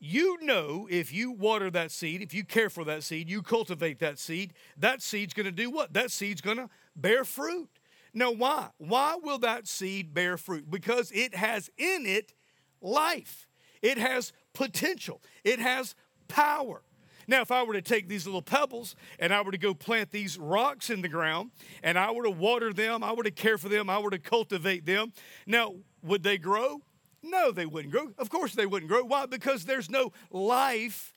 you 0.00 0.38
know 0.42 0.86
if 0.90 1.12
you 1.12 1.32
water 1.32 1.70
that 1.70 1.90
seed, 1.90 2.22
if 2.22 2.32
you 2.32 2.44
care 2.44 2.70
for 2.70 2.84
that 2.84 3.02
seed, 3.02 3.28
you 3.28 3.42
cultivate 3.42 3.98
that 3.98 4.18
seed, 4.18 4.52
that 4.76 5.02
seed's 5.02 5.34
going 5.34 5.46
to 5.46 5.52
do 5.52 5.70
what? 5.70 5.92
That 5.92 6.10
seed's 6.10 6.40
going 6.40 6.58
to 6.58 6.68
bear 6.94 7.24
fruit. 7.24 7.68
Now, 8.14 8.32
why? 8.32 8.68
Why 8.78 9.16
will 9.22 9.38
that 9.38 9.68
seed 9.68 10.14
bear 10.14 10.36
fruit? 10.36 10.70
Because 10.70 11.10
it 11.12 11.34
has 11.34 11.70
in 11.76 12.06
it 12.06 12.32
life, 12.80 13.46
it 13.82 13.98
has 13.98 14.32
potential, 14.52 15.22
it 15.44 15.58
has 15.58 15.94
power. 16.28 16.82
Now, 17.26 17.42
if 17.42 17.50
I 17.50 17.62
were 17.62 17.74
to 17.74 17.82
take 17.82 18.08
these 18.08 18.24
little 18.24 18.40
pebbles 18.40 18.96
and 19.18 19.34
I 19.34 19.42
were 19.42 19.52
to 19.52 19.58
go 19.58 19.74
plant 19.74 20.10
these 20.10 20.38
rocks 20.38 20.88
in 20.88 21.02
the 21.02 21.08
ground 21.08 21.50
and 21.82 21.98
I 21.98 22.10
were 22.10 22.24
to 22.24 22.30
water 22.30 22.72
them, 22.72 23.04
I 23.04 23.12
were 23.12 23.22
to 23.22 23.30
care 23.30 23.58
for 23.58 23.68
them, 23.68 23.90
I 23.90 23.98
were 23.98 24.10
to 24.10 24.18
cultivate 24.18 24.86
them, 24.86 25.12
now, 25.46 25.74
would 26.02 26.22
they 26.22 26.38
grow? 26.38 26.80
No, 27.22 27.50
they 27.50 27.66
wouldn't 27.66 27.92
grow. 27.92 28.12
Of 28.16 28.30
course, 28.30 28.54
they 28.54 28.64
wouldn't 28.64 28.90
grow. 28.90 29.04
Why? 29.04 29.26
Because 29.26 29.66
there's 29.66 29.90
no 29.90 30.12
life 30.30 31.12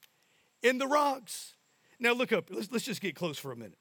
in 0.62 0.80
the 0.80 0.88
rocks. 0.88 1.56
Now, 1.98 2.12
look 2.14 2.34
up. 2.34 2.50
Let's, 2.50 2.70
let's 2.72 2.84
just 2.84 3.00
get 3.00 3.16
close 3.16 3.38
for 3.38 3.52
a 3.54 3.56
minute. 3.56 3.78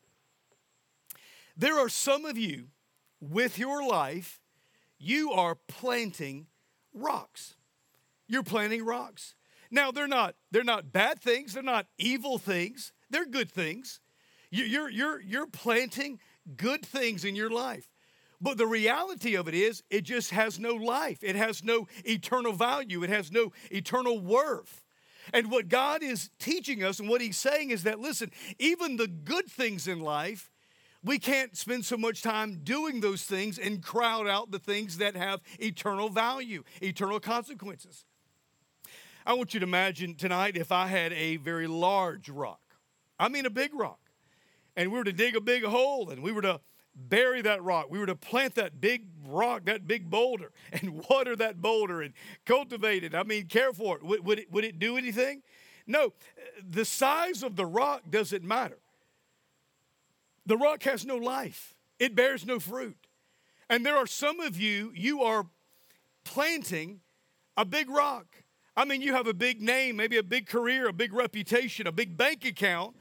There 1.57 1.79
are 1.79 1.88
some 1.88 2.25
of 2.25 2.38
you 2.38 2.69
with 3.21 3.59
your 3.59 3.87
life, 3.87 4.41
you 4.99 5.33
are 5.33 5.55
planting 5.69 6.47
rocks. 6.93 7.55
You're 8.27 8.43
planting 8.43 8.85
rocks. 8.85 9.35
Now, 9.71 9.91
they're 9.91 10.09
not, 10.09 10.35
they're 10.50 10.65
not 10.65 10.93
bad 10.93 11.21
things, 11.21 11.55
they're 11.55 11.62
not 11.62 11.87
evil 11.99 12.39
things, 12.39 12.93
they're 13.09 13.27
good 13.27 13.50
things. 13.50 14.00
You're, 14.50 14.89
you're, 14.89 15.21
you're 15.21 15.47
planting 15.47 16.19
good 16.57 16.85
things 16.85 17.25
in 17.25 17.37
your 17.37 17.50
life. 17.50 17.89
But 18.41 18.59
the 18.59 18.67
reality 18.67 19.37
of 19.37 19.49
it 19.49 19.55
is, 19.55 19.83
it 19.91 20.03
just 20.03 20.31
has 20.31 20.59
no 20.59 20.75
life. 20.75 21.23
It 21.23 21.37
has 21.37 21.62
no 21.62 21.87
eternal 22.05 22.53
value. 22.53 23.03
It 23.03 23.11
has 23.11 23.31
no 23.31 23.53
eternal 23.71 24.19
worth. 24.19 24.83
And 25.33 25.50
what 25.50 25.69
God 25.69 26.03
is 26.03 26.31
teaching 26.39 26.83
us 26.83 26.99
and 26.99 27.09
what 27.09 27.21
He's 27.21 27.37
saying 27.37 27.71
is 27.71 27.83
that, 27.83 28.00
listen, 28.00 28.31
even 28.59 28.97
the 28.97 29.07
good 29.07 29.47
things 29.47 29.87
in 29.87 30.00
life, 30.00 30.50
we 31.02 31.19
can't 31.19 31.57
spend 31.57 31.85
so 31.85 31.97
much 31.97 32.23
time 32.23 32.61
doing 32.62 33.00
those 33.00 33.23
things 33.23 33.59
and 33.59 33.83
crowd 33.83 34.28
out 34.28 34.50
the 34.50 34.59
things 34.59 34.99
that 34.99 35.16
have 35.16 35.40
eternal 35.59 36.09
value, 36.09 36.62
eternal 36.83 37.21
consequences. 37.21 38.04
I 39.26 39.35
want 39.35 39.54
you 39.54 39.61
to 39.61 39.66
imagine 39.66 40.14
tonight 40.14 40.57
if 40.57 40.73
I 40.73 40.87
had 40.87 41.12
a 41.12 41.37
very 41.37 41.66
large 41.66 42.28
rock, 42.28 42.61
I 43.19 43.28
mean 43.28 43.47
a 43.47 43.50
big 43.50 43.75
rock, 43.75 44.00
and 44.76 44.90
we 44.90 44.99
were 44.99 45.04
to 45.04 45.12
dig 45.12 45.37
a 45.37 45.40
big 45.40 45.64
hole 45.64 46.11
and 46.11 46.23
we 46.23 46.33
were 46.33 46.42
to 46.42 46.61
bury 46.95 47.40
that 47.42 47.62
rock. 47.62 47.87
We 47.90 47.99
were 47.99 48.07
to 48.07 48.16
plant 48.16 48.54
that 48.57 48.80
big 48.80 49.07
rock, 49.26 49.64
that 49.66 49.87
big 49.87 50.11
boulder, 50.11 50.52
and 50.73 51.04
water 51.09 51.37
that 51.37 51.61
boulder 51.61 52.02
and 52.02 52.12
cultivate 52.45 53.04
it. 53.04 53.14
I 53.14 53.23
mean, 53.23 53.47
care 53.47 53.73
for 53.73 53.97
it. 53.97 54.02
Would, 54.02 54.25
would 54.25 54.38
it. 54.40 54.52
would 54.52 54.64
it 54.64 54.78
do 54.78 54.97
anything? 54.97 55.42
No. 55.87 56.12
The 56.69 56.85
size 56.85 57.42
of 57.42 57.57
the 57.57 57.66
rock 57.66 58.02
doesn't 58.11 58.45
matter. 58.45 58.78
The 60.47 60.56
rock 60.56 60.82
has 60.85 61.04
no 61.04 61.16
life, 61.16 61.75
it 61.99 62.14
bears 62.14 62.47
no 62.47 62.59
fruit. 62.59 62.97
And 63.68 63.87
there 63.87 63.97
are 63.97 64.06
some 64.06 64.40
of 64.40 64.56
you, 64.56 64.90
you 64.94 65.23
are 65.23 65.47
planting 66.25 67.00
a 67.56 67.64
big 67.64 67.88
rock. 67.88 68.26
I 68.76 68.85
mean, 68.85 69.00
you 69.00 69.14
have 69.14 69.26
a 69.26 69.35
big 69.35 69.61
name, 69.61 69.97
maybe 69.97 70.16
a 70.16 70.23
big 70.23 70.49
career, 70.49 70.88
a 70.88 70.92
big 70.92 71.12
reputation, 71.12 71.87
a 71.87 71.92
big 71.92 72.16
bank 72.16 72.44
account. 72.44 72.97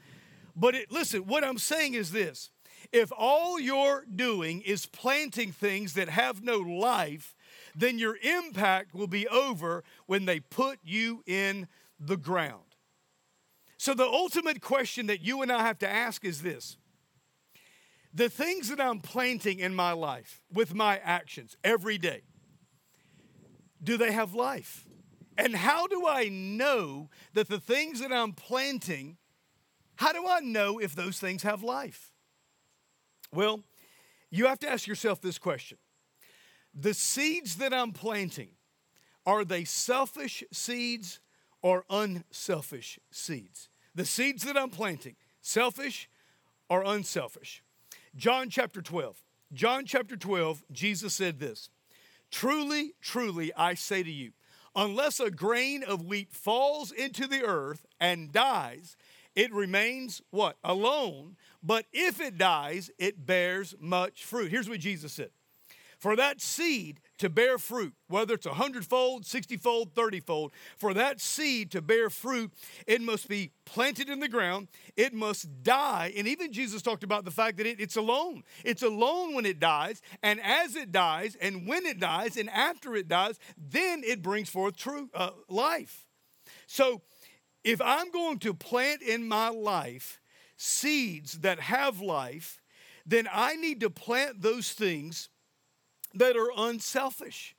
But 0.54 0.74
it, 0.74 0.92
listen, 0.92 1.22
what 1.22 1.42
I'm 1.42 1.58
saying 1.58 1.94
is 1.94 2.12
this 2.12 2.50
if 2.92 3.10
all 3.16 3.60
you're 3.60 4.04
doing 4.14 4.62
is 4.62 4.86
planting 4.86 5.52
things 5.52 5.94
that 5.94 6.08
have 6.08 6.42
no 6.42 6.58
life, 6.58 7.34
then 7.74 7.98
your 7.98 8.16
impact 8.22 8.94
will 8.94 9.06
be 9.06 9.28
over 9.28 9.84
when 10.06 10.24
they 10.24 10.40
put 10.40 10.78
you 10.82 11.22
in 11.26 11.68
the 11.98 12.16
ground. 12.16 12.74
So, 13.76 13.94
the 13.94 14.06
ultimate 14.06 14.60
question 14.60 15.06
that 15.06 15.22
you 15.22 15.42
and 15.42 15.50
I 15.50 15.62
have 15.62 15.78
to 15.78 15.88
ask 15.88 16.24
is 16.24 16.42
this 16.42 16.76
The 18.12 18.28
things 18.28 18.68
that 18.68 18.80
I'm 18.80 19.00
planting 19.00 19.60
in 19.60 19.74
my 19.74 19.92
life 19.92 20.40
with 20.52 20.74
my 20.74 20.98
actions 20.98 21.56
every 21.62 21.96
day, 21.96 22.22
do 23.82 23.96
they 23.96 24.12
have 24.12 24.34
life? 24.34 24.84
And 25.38 25.54
how 25.54 25.86
do 25.86 26.06
I 26.06 26.28
know 26.28 27.08
that 27.34 27.48
the 27.48 27.60
things 27.60 28.00
that 28.00 28.12
I'm 28.12 28.32
planting, 28.32 29.16
how 29.96 30.12
do 30.12 30.26
I 30.26 30.40
know 30.40 30.78
if 30.78 30.94
those 30.94 31.18
things 31.18 31.44
have 31.44 31.62
life? 31.62 32.12
Well, 33.32 33.62
you 34.30 34.46
have 34.46 34.58
to 34.60 34.68
ask 34.68 34.86
yourself 34.86 35.20
this 35.20 35.38
question 35.38 35.78
The 36.74 36.94
seeds 36.94 37.56
that 37.56 37.72
I'm 37.72 37.92
planting, 37.92 38.50
are 39.24 39.44
they 39.44 39.64
selfish 39.64 40.42
seeds 40.52 41.20
or 41.62 41.84
unselfish 41.88 42.98
seeds? 43.10 43.68
The 43.94 44.04
seeds 44.04 44.44
that 44.44 44.56
I'm 44.56 44.70
planting, 44.70 45.16
selfish 45.40 46.08
or 46.68 46.82
unselfish? 46.84 47.62
John 48.16 48.50
chapter 48.50 48.82
12. 48.82 49.16
John 49.52 49.84
chapter 49.84 50.16
12, 50.16 50.64
Jesus 50.72 51.14
said 51.14 51.38
this 51.38 51.70
Truly, 52.30 52.94
truly, 53.00 53.52
I 53.56 53.74
say 53.74 54.02
to 54.02 54.10
you, 54.10 54.32
unless 54.74 55.20
a 55.20 55.30
grain 55.30 55.82
of 55.82 56.04
wheat 56.04 56.32
falls 56.32 56.92
into 56.92 57.26
the 57.26 57.44
earth 57.44 57.86
and 58.00 58.32
dies, 58.32 58.96
it 59.34 59.52
remains 59.52 60.22
what? 60.30 60.56
Alone. 60.64 61.36
But 61.62 61.86
if 61.92 62.20
it 62.20 62.38
dies, 62.38 62.90
it 62.98 63.26
bears 63.26 63.74
much 63.78 64.24
fruit. 64.24 64.50
Here's 64.50 64.68
what 64.68 64.80
Jesus 64.80 65.12
said 65.12 65.30
For 66.00 66.16
that 66.16 66.40
seed 66.40 67.00
to 67.18 67.28
bear 67.28 67.58
fruit, 67.58 67.92
whether 68.08 68.32
it's 68.32 68.46
a 68.46 68.54
hundredfold, 68.54 69.26
sixtyfold, 69.26 69.94
thirtyfold, 69.94 70.50
for 70.78 70.94
that 70.94 71.20
seed 71.20 71.70
to 71.72 71.82
bear 71.82 72.08
fruit, 72.08 72.50
it 72.86 73.02
must 73.02 73.28
be 73.28 73.52
planted 73.66 74.08
in 74.08 74.18
the 74.18 74.28
ground, 74.28 74.68
it 74.96 75.12
must 75.12 75.62
die. 75.62 76.10
And 76.16 76.26
even 76.26 76.52
Jesus 76.52 76.80
talked 76.80 77.04
about 77.04 77.26
the 77.26 77.30
fact 77.30 77.58
that 77.58 77.66
it, 77.66 77.80
it's 77.80 77.96
alone. 77.96 78.44
It's 78.64 78.82
alone 78.82 79.34
when 79.34 79.44
it 79.44 79.60
dies, 79.60 80.00
and 80.22 80.40
as 80.42 80.74
it 80.74 80.90
dies, 80.90 81.36
and 81.38 81.66
when 81.66 81.84
it 81.84 82.00
dies, 82.00 82.38
and 82.38 82.48
after 82.48 82.96
it 82.96 83.06
dies, 83.06 83.38
then 83.58 84.02
it 84.02 84.22
brings 84.22 84.48
forth 84.48 84.76
true 84.76 85.10
uh, 85.12 85.30
life. 85.48 86.06
So, 86.66 87.02
if 87.62 87.82
I'm 87.82 88.10
going 88.10 88.38
to 88.38 88.54
plant 88.54 89.02
in 89.02 89.28
my 89.28 89.50
life 89.50 90.18
seeds 90.56 91.40
that 91.40 91.60
have 91.60 92.00
life, 92.00 92.62
then 93.04 93.28
I 93.30 93.56
need 93.56 93.80
to 93.80 93.90
plant 93.90 94.42
those 94.42 94.72
things 94.72 95.29
that 96.14 96.36
are 96.36 96.50
unselfish. 96.56 97.54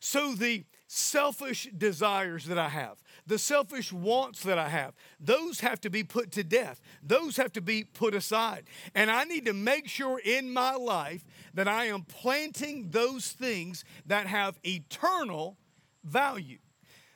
So 0.00 0.34
the 0.34 0.64
selfish 0.86 1.68
desires 1.76 2.44
that 2.46 2.58
I 2.58 2.68
have, 2.68 3.02
the 3.26 3.38
selfish 3.38 3.92
wants 3.92 4.42
that 4.44 4.58
I 4.58 4.68
have, 4.68 4.94
those 5.18 5.60
have 5.60 5.80
to 5.82 5.90
be 5.90 6.04
put 6.04 6.30
to 6.32 6.44
death. 6.44 6.80
Those 7.02 7.36
have 7.36 7.52
to 7.54 7.60
be 7.60 7.84
put 7.84 8.14
aside. 8.14 8.64
And 8.94 9.10
I 9.10 9.24
need 9.24 9.44
to 9.46 9.52
make 9.52 9.88
sure 9.88 10.20
in 10.24 10.52
my 10.52 10.74
life 10.74 11.24
that 11.54 11.66
I 11.68 11.86
am 11.86 12.02
planting 12.02 12.90
those 12.90 13.32
things 13.32 13.84
that 14.06 14.26
have 14.26 14.58
eternal 14.64 15.58
value 16.04 16.58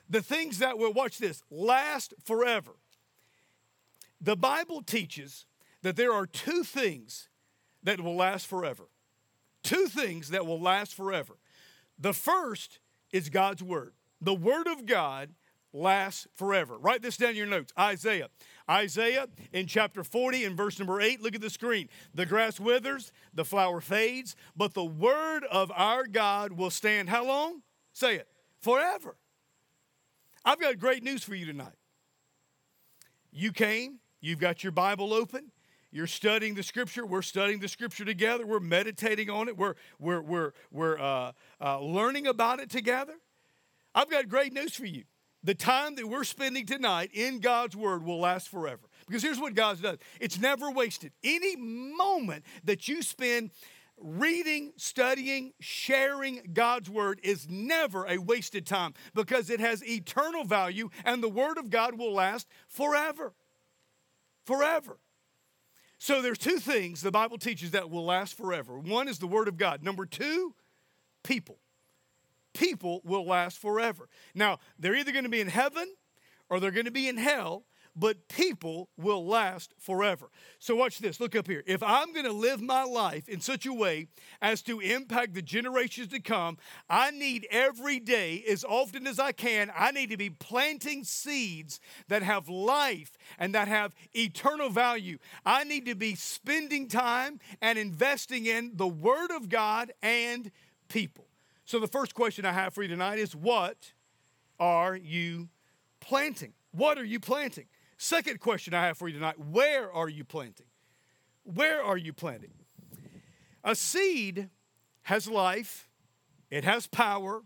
the 0.09 0.21
things 0.21 0.59
that 0.59 0.77
will, 0.77 0.93
watch 0.93 1.17
this, 1.17 1.41
last 1.49 2.13
forever. 2.23 2.73
The 4.21 4.35
Bible 4.35 4.81
teaches 4.81 5.45
that 5.81 5.95
there 5.95 6.13
are 6.13 6.25
two 6.25 6.63
things 6.63 7.29
that 7.81 7.99
will 7.99 8.15
last 8.15 8.47
forever. 8.47 8.83
Two 9.63 9.87
things 9.87 10.29
that 10.29 10.45
will 10.45 10.59
last 10.59 10.93
forever. 10.93 11.37
The 11.97 12.13
first 12.13 12.79
is 13.11 13.29
God's 13.29 13.63
Word. 13.63 13.93
The 14.21 14.33
Word 14.33 14.67
of 14.67 14.85
God 14.85 15.29
lasts 15.73 16.27
forever. 16.35 16.77
Write 16.77 17.01
this 17.01 17.17
down 17.17 17.31
in 17.31 17.35
your 17.35 17.47
notes 17.47 17.73
Isaiah. 17.77 18.29
Isaiah 18.69 19.27
in 19.51 19.67
chapter 19.67 20.03
40 20.03 20.45
and 20.45 20.55
verse 20.55 20.79
number 20.79 21.01
8, 21.01 21.21
look 21.21 21.35
at 21.35 21.41
the 21.41 21.49
screen. 21.49 21.89
The 22.13 22.25
grass 22.25 22.59
withers, 22.59 23.11
the 23.33 23.45
flower 23.45 23.81
fades, 23.81 24.35
but 24.55 24.73
the 24.73 24.85
Word 24.85 25.43
of 25.51 25.71
our 25.75 26.05
God 26.05 26.53
will 26.53 26.69
stand 26.69 27.09
how 27.09 27.25
long? 27.25 27.61
Say 27.91 28.15
it, 28.15 28.27
forever. 28.59 29.15
I've 30.45 30.59
got 30.59 30.77
great 30.77 31.03
news 31.03 31.23
for 31.23 31.35
you 31.35 31.45
tonight. 31.45 31.75
You 33.31 33.51
came, 33.51 33.99
you've 34.21 34.39
got 34.39 34.63
your 34.63 34.71
Bible 34.71 35.13
open, 35.13 35.51
you're 35.93 36.07
studying 36.07 36.55
the 36.55 36.63
scripture. 36.63 37.05
We're 37.05 37.21
studying 37.21 37.59
the 37.59 37.67
scripture 37.67 38.03
together. 38.03 38.47
We're 38.47 38.59
meditating 38.59 39.29
on 39.29 39.47
it. 39.47 39.55
We're, 39.55 39.75
we're, 39.99 40.21
we're, 40.21 40.51
we're 40.71 40.99
uh, 40.99 41.33
uh, 41.61 41.79
learning 41.81 42.25
about 42.25 42.59
it 42.59 42.71
together. 42.71 43.13
I've 43.93 44.09
got 44.09 44.27
great 44.27 44.53
news 44.53 44.75
for 44.75 44.85
you. 44.85 45.03
The 45.43 45.53
time 45.53 45.93
that 45.95 46.07
we're 46.07 46.23
spending 46.23 46.65
tonight 46.65 47.11
in 47.13 47.39
God's 47.39 47.75
Word 47.75 48.03
will 48.03 48.19
last 48.19 48.49
forever. 48.49 48.81
Because 49.05 49.21
here's 49.21 49.39
what 49.39 49.53
God 49.53 49.81
does 49.83 49.99
it's 50.19 50.39
never 50.39 50.71
wasted. 50.71 51.11
Any 51.23 51.55
moment 51.55 52.43
that 52.63 52.87
you 52.87 53.03
spend 53.03 53.51
reading, 53.99 54.73
studying, 54.77 55.53
sharing 55.59 56.49
God's 56.53 56.89
word 56.89 57.19
is 57.23 57.47
never 57.47 58.05
a 58.07 58.17
wasted 58.17 58.65
time 58.65 58.95
because 59.13 59.51
it 59.51 59.59
has 59.59 59.85
eternal 59.87 60.43
value 60.43 60.89
and 61.05 61.21
the 61.21 61.29
word 61.29 61.59
of 61.59 61.69
God 61.69 61.99
will 61.99 62.13
last 62.13 62.47
forever. 62.67 63.33
Forever. 64.45 64.97
So 66.03 66.21
there's 66.21 66.37
two 66.37 66.59
things 66.59 66.99
the 66.99 67.11
Bible 67.11 67.37
teaches 67.37 67.71
that 67.71 67.89
will 67.89 68.03
last 68.03 68.35
forever. 68.35 68.77
One 68.77 69.07
is 69.07 69.19
the 69.19 69.25
word 69.25 69.47
of 69.47 69.55
God. 69.55 69.83
Number 69.83 70.05
2, 70.05 70.53
people. 71.23 71.59
People 72.53 72.99
will 73.05 73.25
last 73.25 73.57
forever. 73.57 74.09
Now, 74.35 74.59
they're 74.77 74.97
either 74.97 75.13
going 75.13 75.23
to 75.23 75.29
be 75.29 75.39
in 75.39 75.47
heaven 75.47 75.87
or 76.49 76.59
they're 76.59 76.71
going 76.71 76.87
to 76.87 76.91
be 76.91 77.07
in 77.07 77.15
hell, 77.15 77.63
but 77.95 78.27
people 78.27 78.89
will 78.97 79.25
last 79.25 79.73
forever. 79.77 80.29
So, 80.59 80.75
watch 80.75 80.99
this. 80.99 81.19
Look 81.19 81.35
up 81.35 81.47
here. 81.47 81.63
If 81.67 81.83
I'm 81.83 82.11
going 82.13 82.25
to 82.25 82.31
live 82.31 82.61
my 82.61 82.83
life 82.83 83.29
in 83.29 83.39
such 83.39 83.65
a 83.65 83.73
way 83.73 84.07
as 84.41 84.61
to 84.63 84.79
impact 84.79 85.33
the 85.33 85.41
generations 85.41 86.07
to 86.09 86.19
come, 86.19 86.57
I 86.89 87.11
need 87.11 87.47
every 87.51 87.99
day, 87.99 88.43
as 88.49 88.63
often 88.63 89.05
as 89.05 89.19
I 89.19 89.31
can, 89.31 89.71
I 89.75 89.91
need 89.91 90.09
to 90.09 90.17
be 90.17 90.29
planting 90.29 91.03
seeds 91.03 91.79
that 92.07 92.23
have 92.23 92.49
life 92.49 93.11
and 93.37 93.53
that 93.53 93.67
have 93.67 93.93
eternal 94.13 94.69
value. 94.69 95.17
I 95.45 95.63
need 95.63 95.85
to 95.85 95.95
be 95.95 96.15
spending 96.15 96.87
time 96.87 97.39
and 97.61 97.77
investing 97.77 98.45
in 98.45 98.71
the 98.75 98.87
Word 98.87 99.31
of 99.31 99.49
God 99.49 99.91
and 100.01 100.51
people. 100.87 101.27
So, 101.65 101.79
the 101.79 101.87
first 101.87 102.13
question 102.13 102.45
I 102.45 102.53
have 102.53 102.73
for 102.73 102.81
you 102.81 102.89
tonight 102.89 103.19
is 103.19 103.35
what 103.35 103.93
are 104.59 104.95
you 104.95 105.49
planting? 105.99 106.53
What 106.71 106.97
are 106.97 107.05
you 107.05 107.19
planting? 107.19 107.65
Second 108.03 108.41
question 108.41 108.73
I 108.73 108.87
have 108.87 108.97
for 108.97 109.07
you 109.07 109.13
tonight 109.13 109.39
where 109.39 109.89
are 109.89 110.09
you 110.09 110.25
planting? 110.25 110.65
Where 111.45 111.81
are 111.81 111.95
you 111.95 112.11
planting? 112.11 112.51
A 113.63 113.75
seed 113.75 114.49
has 115.03 115.25
life, 115.25 115.87
it 116.51 116.65
has 116.65 116.85
power, 116.85 117.43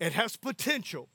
it 0.00 0.14
has 0.14 0.36
potential. 0.36 1.10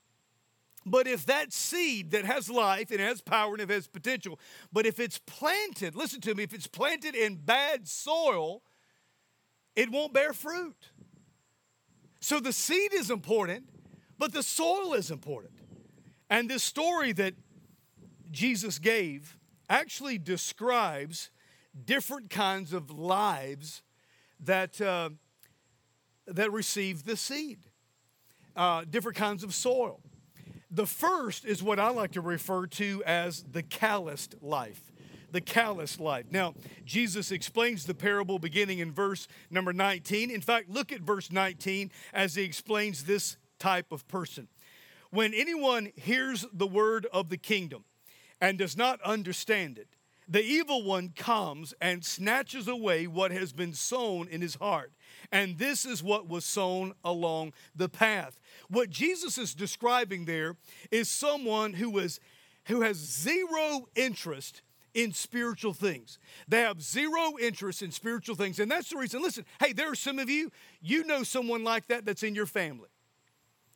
But 0.86 1.08
if 1.08 1.26
that 1.26 1.54
seed 1.54 2.12
that 2.12 2.26
has 2.26 2.52
life 2.52 2.92
and 2.92 3.00
has 3.00 3.20
power 3.20 3.54
and 3.54 3.64
it 3.64 3.72
has 3.72 3.88
potential, 3.88 4.40
but 4.72 4.86
if 4.86 5.00
it's 5.00 5.18
planted, 5.18 5.96
listen 5.96 6.22
to 6.22 6.36
me, 6.36 6.44
if 6.44 6.54
it's 6.54 6.68
planted 6.68 7.16
in 7.16 7.38
bad 7.38 7.88
soil, 7.88 8.62
it 9.76 9.90
won't 9.90 10.14
bear 10.14 10.34
fruit. 10.34 10.92
So 12.20 12.40
the 12.40 12.54
seed 12.54 12.94
is 12.94 13.10
important, 13.10 13.70
but 14.20 14.34
the 14.34 14.44
soil 14.44 14.94
is 14.94 15.10
important. 15.10 15.54
And 16.30 16.48
this 16.48 16.64
story 16.64 17.12
that 17.14 17.34
Jesus 18.32 18.80
gave 18.80 19.38
actually 19.70 20.18
describes 20.18 21.30
different 21.86 22.30
kinds 22.30 22.74
of 22.74 22.90
lives 22.92 23.82
that, 24.40 24.80
uh, 24.82 25.10
that 26.26 26.52
receive 26.52 27.04
the 27.04 27.18
seed, 27.18 27.60
uh, 28.56 28.84
different 28.90 29.18
kinds 29.18 29.44
of 29.44 29.54
soil. 29.54 30.02
The 30.70 30.86
first 30.86 31.46
is 31.46 31.64
what 31.64 31.80
I 31.80 31.90
like 31.90 32.12
to 32.12 32.22
refer 32.22 32.68
to 32.68 33.04
as 33.06 33.44
the 33.44 33.64
calloused 33.64 34.36
life. 34.42 34.92
The 35.32 35.42
calloused 35.42 36.00
life. 36.00 36.26
Now, 36.32 36.56
Jesus 36.86 37.32
explains 37.32 37.86
the 37.86 37.94
parable 37.94 38.40
beginning 38.40 38.80
in 38.80 38.94
verse 38.94 39.28
number 39.50 39.74
19. 39.74 40.32
In 40.32 40.42
fact, 40.42 40.70
look 40.70 40.92
at 40.92 41.02
verse 41.02 41.32
19 41.32 41.92
as 42.14 42.36
he 42.36 42.44
explains 42.44 43.04
this 43.04 43.38
type 43.60 43.92
of 43.92 44.08
person. 44.08 44.48
When 45.10 45.34
anyone 45.34 45.92
hears 45.96 46.46
the 46.52 46.68
word 46.68 47.08
of 47.14 47.30
the 47.30 47.38
kingdom 47.38 47.86
and 48.42 48.58
does 48.58 48.78
not 48.78 49.02
understand 49.02 49.78
it, 49.78 49.88
the 50.28 50.44
evil 50.44 50.84
one 50.84 51.10
comes 51.16 51.74
and 51.80 52.04
snatches 52.04 52.68
away 52.68 53.08
what 53.08 53.32
has 53.32 53.54
been 53.54 53.74
sown 53.74 54.28
in 54.28 54.42
his 54.42 54.56
heart. 54.56 54.92
And 55.32 55.58
this 55.58 55.86
is 55.86 56.04
what 56.04 56.28
was 56.28 56.44
sown 56.44 56.94
along 57.04 57.54
the 57.76 57.88
path. 57.88 58.40
What 58.70 58.90
Jesus 58.90 59.38
is 59.38 59.54
describing 59.54 60.26
there 60.26 60.58
is 60.92 61.10
someone 61.10 61.74
who 61.74 61.98
is 62.00 62.20
who 62.66 62.82
has 62.82 62.98
zero 62.98 63.88
interest 63.96 64.62
in 64.94 65.14
spiritual 65.14 65.74
things. 65.74 66.20
They 66.50 66.62
have 66.62 66.82
zero 66.82 67.34
interest 67.40 67.82
in 67.82 67.92
spiritual 67.92 68.36
things. 68.36 68.60
And 68.60 68.70
that's 68.70 68.90
the 68.90 68.98
reason. 68.98 69.22
Listen, 69.22 69.46
hey, 69.62 69.72
there 69.72 69.90
are 69.90 69.96
some 69.96 70.20
of 70.20 70.30
you, 70.30 70.52
you 70.82 71.06
know 71.06 71.24
someone 71.24 71.64
like 71.64 71.88
that 71.88 72.04
that's 72.04 72.24
in 72.24 72.36
your 72.36 72.46
family. 72.46 72.90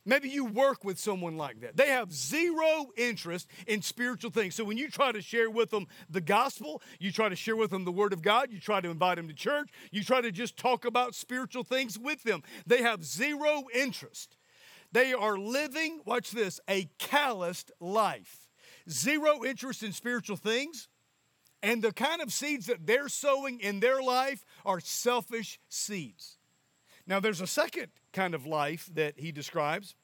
Maybe 0.04 0.28
you 0.28 0.44
work 0.44 0.84
with 0.84 0.98
someone 0.98 1.36
like 1.36 1.60
that. 1.60 1.76
They 1.76 1.88
have 1.88 2.12
zero 2.12 2.86
interest 2.96 3.48
in 3.68 3.82
spiritual 3.82 4.32
things. 4.32 4.56
So 4.56 4.64
when 4.64 4.76
you 4.76 4.90
try 4.90 5.12
to 5.12 5.22
share 5.22 5.48
with 5.48 5.70
them 5.70 5.86
the 6.10 6.20
gospel, 6.20 6.82
you 6.98 7.12
try 7.12 7.28
to 7.28 7.36
share 7.36 7.54
with 7.54 7.70
them 7.70 7.84
the 7.84 7.92
word 7.92 8.12
of 8.12 8.20
God, 8.20 8.50
you 8.50 8.58
try 8.58 8.80
to 8.80 8.90
invite 8.90 9.16
them 9.16 9.28
to 9.28 9.34
church, 9.34 9.70
you 9.92 10.02
try 10.02 10.20
to 10.20 10.32
just 10.32 10.56
talk 10.56 10.84
about 10.84 11.14
spiritual 11.14 11.62
things 11.62 11.98
with 11.98 12.24
them. 12.24 12.42
They 12.66 12.82
have 12.82 13.04
zero 13.04 13.64
interest. 13.72 14.36
They 14.90 15.12
are 15.12 15.38
living, 15.38 16.00
watch 16.04 16.32
this, 16.32 16.60
a 16.68 16.88
calloused 16.98 17.70
life. 17.80 18.48
Zero 18.90 19.44
interest 19.44 19.84
in 19.84 19.92
spiritual 19.92 20.36
things. 20.36 20.88
And 21.62 21.80
the 21.80 21.92
kind 21.92 22.20
of 22.20 22.32
seeds 22.32 22.66
that 22.66 22.86
they're 22.86 23.08
sowing 23.08 23.60
in 23.60 23.78
their 23.78 24.02
life 24.02 24.44
are 24.66 24.80
selfish 24.80 25.60
seeds. 25.68 26.38
Now, 27.06 27.20
there's 27.20 27.40
a 27.40 27.46
second 27.46 27.88
kind 28.12 28.34
of 28.34 28.46
life 28.46 28.88
that 28.94 29.18
he 29.18 29.32
describes, 29.32 29.94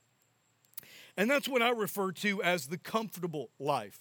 and 1.16 1.28
that's 1.30 1.48
what 1.48 1.62
I 1.62 1.70
refer 1.70 2.12
to 2.12 2.42
as 2.42 2.66
the 2.66 2.78
comfortable 2.78 3.50
life. 3.58 4.00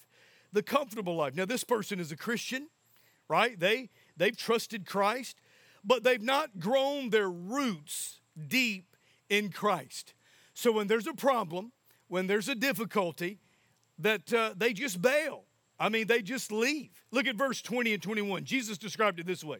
The 0.52 0.62
comfortable 0.62 1.16
life. 1.16 1.34
Now, 1.34 1.44
this 1.44 1.64
person 1.64 2.00
is 2.00 2.12
a 2.12 2.16
Christian, 2.16 2.68
right? 3.28 3.58
They, 3.58 3.90
they've 4.16 4.36
trusted 4.36 4.86
Christ, 4.86 5.36
but 5.84 6.04
they've 6.04 6.22
not 6.22 6.58
grown 6.58 7.10
their 7.10 7.28
roots 7.28 8.20
deep 8.46 8.96
in 9.28 9.50
Christ. 9.50 10.14
So 10.54 10.72
when 10.72 10.86
there's 10.86 11.06
a 11.06 11.12
problem, 11.12 11.72
when 12.06 12.26
there's 12.28 12.48
a 12.48 12.54
difficulty, 12.54 13.38
that 13.98 14.32
uh, 14.32 14.54
they 14.56 14.72
just 14.72 15.02
bail. 15.02 15.44
I 15.80 15.88
mean, 15.88 16.06
they 16.06 16.22
just 16.22 16.50
leave. 16.50 16.90
Look 17.12 17.26
at 17.26 17.36
verse 17.36 17.62
20 17.62 17.94
and 17.94 18.02
21. 18.02 18.44
Jesus 18.44 18.78
described 18.78 19.20
it 19.20 19.26
this 19.26 19.44
way 19.44 19.58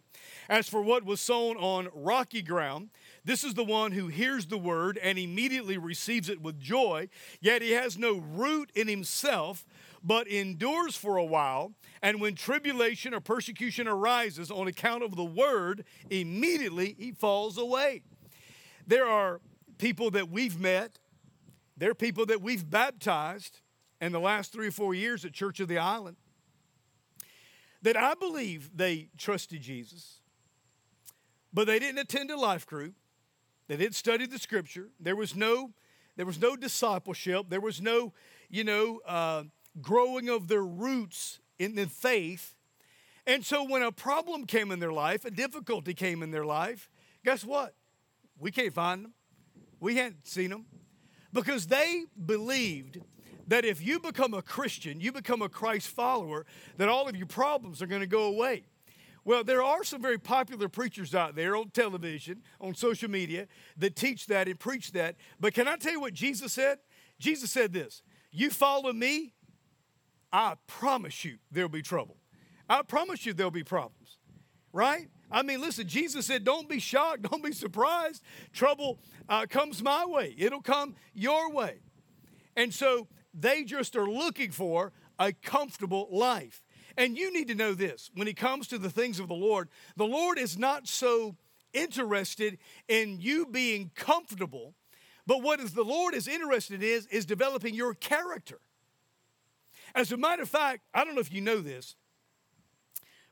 As 0.49 0.68
for 0.68 0.83
what 0.83 1.05
was 1.05 1.20
sown 1.20 1.57
on 1.57 1.88
rocky 1.94 2.42
ground, 2.42 2.90
this 3.24 3.44
is 3.44 3.54
the 3.54 3.64
one 3.64 3.92
who 3.92 4.09
hears 4.09 4.46
the 4.46 4.59
word 4.59 4.98
and 5.02 5.18
immediately 5.18 5.78
receives 5.78 6.28
it 6.28 6.40
with 6.40 6.59
joy, 6.59 7.09
yet 7.40 7.62
he 7.62 7.72
has 7.72 7.98
no 7.98 8.18
root 8.18 8.70
in 8.74 8.88
himself, 8.88 9.66
but 10.02 10.26
endures 10.26 10.96
for 10.96 11.16
a 11.16 11.24
while. 11.24 11.72
And 12.02 12.20
when 12.20 12.35
tribulation 12.35 13.14
or 13.14 13.20
persecution 13.20 13.88
arises 13.88 14.50
on 14.50 14.68
account 14.68 15.02
of 15.02 15.16
the 15.16 15.24
word, 15.24 15.85
immediately 16.11 16.94
he 16.98 17.12
falls 17.12 17.59
away. 17.59 18.02
There 18.87 19.07
are 19.07 19.40
people 19.78 20.11
that 20.12 20.31
we've 20.31 20.59
met, 20.59 20.98
there 21.76 21.90
are 21.90 21.94
people 21.94 22.26
that 22.26 22.42
we've 22.42 22.68
baptized 22.68 23.61
in 24.00 24.12
the 24.12 24.20
last 24.20 24.52
three 24.52 24.68
or 24.68 24.72
four 24.72 24.94
years 24.94 25.24
at 25.24 25.33
Church 25.33 25.61
of 25.61 25.68
the 25.68 25.78
Island 25.78 26.16
that 27.83 27.96
I 27.96 28.14
believe 28.14 28.76
they 28.76 29.09
trusted 29.16 29.61
Jesus, 29.62 30.20
but 31.52 31.66
they 31.66 31.78
didn't 31.78 31.98
attend 31.98 32.31
a 32.31 32.37
life 32.37 32.66
group. 32.66 32.94
They 33.68 33.76
didn't 33.76 33.94
study 33.94 34.26
the 34.26 34.38
scripture. 34.38 34.88
There 34.98 35.14
was 35.14 35.37
no, 35.37 35.70
there 36.16 36.26
was 36.26 36.40
no 36.40 36.57
discipleship. 36.57 37.46
There 37.48 37.61
was 37.61 37.81
no, 37.81 38.12
you 38.48 38.64
know, 38.64 39.00
uh, 39.07 39.44
growing 39.81 40.28
of 40.28 40.48
their 40.48 40.64
roots 40.64 41.38
in 41.59 41.74
the 41.74 41.87
faith. 41.87 42.54
And 43.26 43.44
so 43.44 43.62
when 43.62 43.83
a 43.83 43.92
problem 43.92 44.46
came 44.46 44.72
in 44.72 44.78
their 44.78 44.92
life, 44.92 45.26
a 45.26 45.31
difficulty 45.31 45.92
came 45.92 46.22
in 46.22 46.31
their 46.31 46.46
life, 46.46 46.88
guess 47.24 47.44
what? 47.44 47.74
We 48.38 48.50
can't 48.50 48.72
find 48.72 49.04
them. 49.04 49.14
We 49.81 49.96
hadn't 49.96 50.26
seen 50.26 50.50
them 50.50 50.64
because 51.33 51.66
they 51.66 52.04
believed 52.24 53.00
that 53.46 53.64
if 53.64 53.85
you 53.85 54.00
become 54.00 54.35
a 54.35 54.42
Christian, 54.42 55.00
you 55.00 55.12
become 55.12 55.42
a 55.42 55.48
Christ 55.48 55.88
follower, 55.88 56.46
that 56.78 56.88
all 56.88 57.09
of 57.09 57.16
your 57.16 57.26
problems 57.26 57.83
are 57.83 57.87
going 57.87 58.00
to 58.00 58.07
go 58.07 58.24
away. 58.24 58.64
Well, 59.29 59.45
there 59.45 59.62
are 59.62 59.85
some 59.85 60.01
very 60.01 60.17
popular 60.17 60.71
preachers 60.71 61.14
out 61.14 61.35
there 61.35 61.55
on 61.55 61.69
television, 61.69 62.41
on 62.62 62.75
social 62.75 63.11
media, 63.11 63.47
that 63.77 63.95
teach 63.95 64.27
that 64.29 64.49
and 64.49 64.59
preach 64.59 64.93
that. 64.93 65.17
But 65.38 65.53
can 65.53 65.69
I 65.69 65.77
tell 65.77 65.93
you 65.93 66.01
what 66.01 66.14
Jesus 66.14 66.55
said? 66.55 66.79
Jesus 67.19 67.51
said 67.51 67.75
this 67.75 68.01
You 68.31 68.49
follow 68.49 68.91
me, 68.91 69.35
I 70.33 70.55
promise 70.67 71.27
you 71.27 71.37
there'll 71.51 71.69
be 71.69 71.83
trouble. 71.83 72.17
I 72.71 72.81
promise 72.81 73.27
you 73.27 73.35
there'll 73.35 73.51
be 73.51 73.64
problems, 73.64 74.17
right? 74.73 75.11
I 75.31 75.43
mean, 75.43 75.61
listen, 75.61 75.87
Jesus 75.87 76.25
said, 76.25 76.43
Don't 76.43 76.67
be 76.67 76.79
shocked, 76.79 77.21
don't 77.31 77.45
be 77.45 77.53
surprised. 77.53 78.23
Trouble 78.55 78.99
uh, 79.29 79.45
comes 79.45 79.83
my 79.83 80.07
way, 80.07 80.35
it'll 80.38 80.62
come 80.62 80.95
your 81.12 81.53
way. 81.53 81.81
And 82.57 82.73
so 82.73 83.09
they 83.35 83.64
just 83.64 83.95
are 83.95 84.09
looking 84.09 84.53
for 84.53 84.95
a 85.19 85.35
comfortable 85.35 86.09
life. 86.11 86.62
And 86.99 87.17
you 87.17 87.33
need 87.33 87.47
to 87.47 87.55
know 87.55 87.75
this 87.75 88.11
when 88.15 88.27
it 88.27 88.37
comes 88.37 88.67
to 88.69 88.77
the 88.77 88.91
things 88.91 89.21
of 89.21 89.29
the 89.29 89.35
Lord, 89.35 89.69
the 89.97 90.05
Lord 90.05 90.37
is 90.37 90.59
not 90.59 90.89
so 90.89 91.37
interested 91.73 92.59
in 92.89 93.21
you 93.21 93.47
being 93.47 93.93
comfortable, 93.95 94.75
but 95.25 95.41
what 95.41 95.61
is 95.61 95.75
the 95.75 95.85
Lord 95.85 96.13
is 96.13 96.27
interested 96.27 96.83
in 96.83 96.89
is, 96.89 97.07
is 97.07 97.25
developing 97.25 97.73
your 97.73 97.95
character. 97.95 98.59
As 99.95 100.11
a 100.11 100.17
matter 100.17 100.43
of 100.43 100.49
fact, 100.49 100.83
I 100.93 101.05
don't 101.05 101.15
know 101.15 101.21
if 101.21 101.33
you 101.33 101.41
know 101.41 101.61
this, 101.61 101.95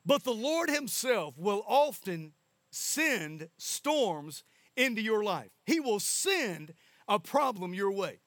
but 0.07 0.23
the 0.23 0.33
Lord 0.33 0.71
Himself 0.71 1.37
will 1.37 1.65
often 1.67 2.35
send 2.71 3.49
storms 3.59 4.45
into 4.77 5.03
your 5.03 5.25
life. 5.25 5.51
He 5.65 5.81
will 5.81 5.99
send 5.99 6.73
a 7.09 7.19
problem 7.19 7.75
your 7.75 7.91
way. 7.91 8.21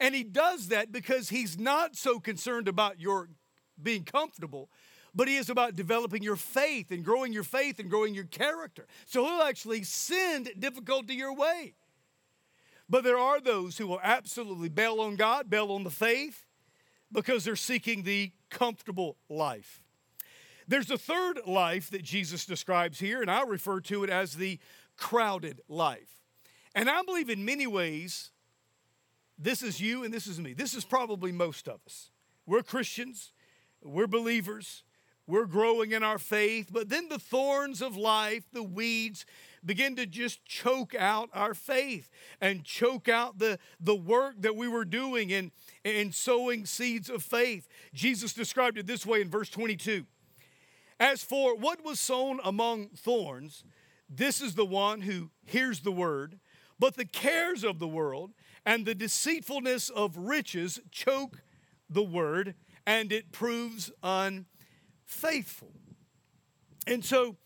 And 0.00 0.14
he 0.14 0.24
does 0.24 0.68
that 0.68 0.92
because 0.92 1.30
he's 1.30 1.58
not 1.58 1.96
so 1.96 2.20
concerned 2.20 2.68
about 2.68 3.00
your 3.00 3.28
being 3.82 4.04
comfortable, 4.04 4.70
but 5.14 5.28
he 5.28 5.36
is 5.36 5.48
about 5.48 5.76
developing 5.76 6.22
your 6.22 6.36
faith 6.36 6.90
and 6.90 7.04
growing 7.04 7.32
your 7.32 7.42
faith 7.42 7.78
and 7.78 7.88
growing 7.88 8.14
your 8.14 8.24
character. 8.24 8.86
So 9.06 9.24
he'll 9.24 9.42
actually 9.42 9.82
send 9.82 10.50
difficulty 10.58 11.14
your 11.14 11.34
way. 11.34 11.74
But 12.88 13.02
there 13.02 13.18
are 13.18 13.40
those 13.40 13.78
who 13.78 13.86
will 13.86 14.00
absolutely 14.02 14.68
bail 14.68 15.00
on 15.00 15.16
God, 15.16 15.50
bail 15.50 15.72
on 15.72 15.84
the 15.84 15.90
faith, 15.90 16.46
because 17.10 17.44
they're 17.44 17.56
seeking 17.56 18.02
the 18.02 18.32
comfortable 18.50 19.16
life. 19.28 19.82
There's 20.68 20.90
a 20.90 20.98
third 20.98 21.40
life 21.46 21.90
that 21.90 22.02
Jesus 22.02 22.44
describes 22.44 22.98
here, 22.98 23.22
and 23.22 23.30
I 23.30 23.42
refer 23.42 23.80
to 23.82 24.04
it 24.04 24.10
as 24.10 24.34
the 24.34 24.58
crowded 24.96 25.60
life. 25.68 26.22
And 26.74 26.90
I 26.90 27.02
believe 27.02 27.30
in 27.30 27.44
many 27.44 27.66
ways 27.66 28.30
this 29.38 29.62
is 29.62 29.80
you 29.80 30.04
and 30.04 30.12
this 30.12 30.26
is 30.26 30.40
me. 30.40 30.54
This 30.54 30.74
is 30.74 30.84
probably 30.84 31.30
most 31.32 31.68
of 31.68 31.80
us. 31.86 32.10
We're 32.46 32.62
Christians, 32.62 33.32
we're 33.86 34.06
believers, 34.06 34.82
we're 35.26 35.46
growing 35.46 35.92
in 35.92 36.02
our 36.02 36.18
faith, 36.18 36.68
but 36.70 36.88
then 36.88 37.08
the 37.08 37.18
thorns 37.18 37.82
of 37.82 37.96
life, 37.96 38.44
the 38.52 38.62
weeds, 38.62 39.26
begin 39.64 39.96
to 39.96 40.06
just 40.06 40.44
choke 40.44 40.94
out 40.94 41.28
our 41.34 41.52
faith 41.52 42.08
and 42.40 42.64
choke 42.64 43.08
out 43.08 43.38
the, 43.38 43.58
the 43.80 43.96
work 43.96 44.36
that 44.38 44.54
we 44.54 44.68
were 44.68 44.84
doing 44.84 45.30
in, 45.30 45.50
and 45.84 46.14
sowing 46.14 46.64
seeds 46.64 47.10
of 47.10 47.22
faith. 47.22 47.68
Jesus 47.92 48.32
described 48.32 48.78
it 48.78 48.86
this 48.86 49.04
way 49.04 49.20
in 49.20 49.28
verse 49.28 49.50
22 49.50 50.06
As 51.00 51.22
for 51.22 51.56
what 51.56 51.84
was 51.84 51.98
sown 51.98 52.38
among 52.44 52.90
thorns, 52.90 53.64
this 54.08 54.40
is 54.40 54.54
the 54.54 54.66
one 54.66 55.00
who 55.00 55.30
hears 55.44 55.80
the 55.80 55.92
word, 55.92 56.38
but 56.78 56.96
the 56.96 57.04
cares 57.04 57.64
of 57.64 57.80
the 57.80 57.88
world 57.88 58.32
and 58.64 58.86
the 58.86 58.94
deceitfulness 58.94 59.88
of 59.88 60.16
riches 60.16 60.80
choke 60.92 61.42
the 61.88 62.02
word, 62.02 62.54
and 62.86 63.12
it 63.12 63.32
proves 63.32 63.90
unfaithful. 64.02 65.72
And 66.86 67.04
so 67.04 67.36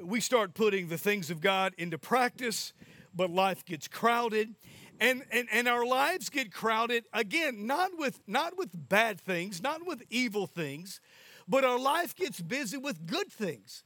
we 0.00 0.20
start 0.20 0.54
putting 0.54 0.88
the 0.88 0.98
things 0.98 1.30
of 1.30 1.40
God 1.40 1.74
into 1.78 1.98
practice, 1.98 2.72
but 3.14 3.30
life 3.30 3.64
gets 3.64 3.88
crowded. 3.88 4.54
And, 5.00 5.24
and, 5.32 5.48
and 5.50 5.66
our 5.66 5.84
lives 5.84 6.28
get 6.28 6.52
crowded 6.52 7.04
again, 7.12 7.66
not 7.66 7.90
with, 7.98 8.20
not 8.26 8.56
with 8.56 8.70
bad 8.72 9.20
things, 9.20 9.62
not 9.62 9.84
with 9.86 10.02
evil 10.08 10.46
things, 10.46 11.00
but 11.48 11.64
our 11.64 11.78
life 11.78 12.14
gets 12.14 12.40
busy 12.40 12.76
with 12.76 13.06
good 13.06 13.30
things. 13.30 13.82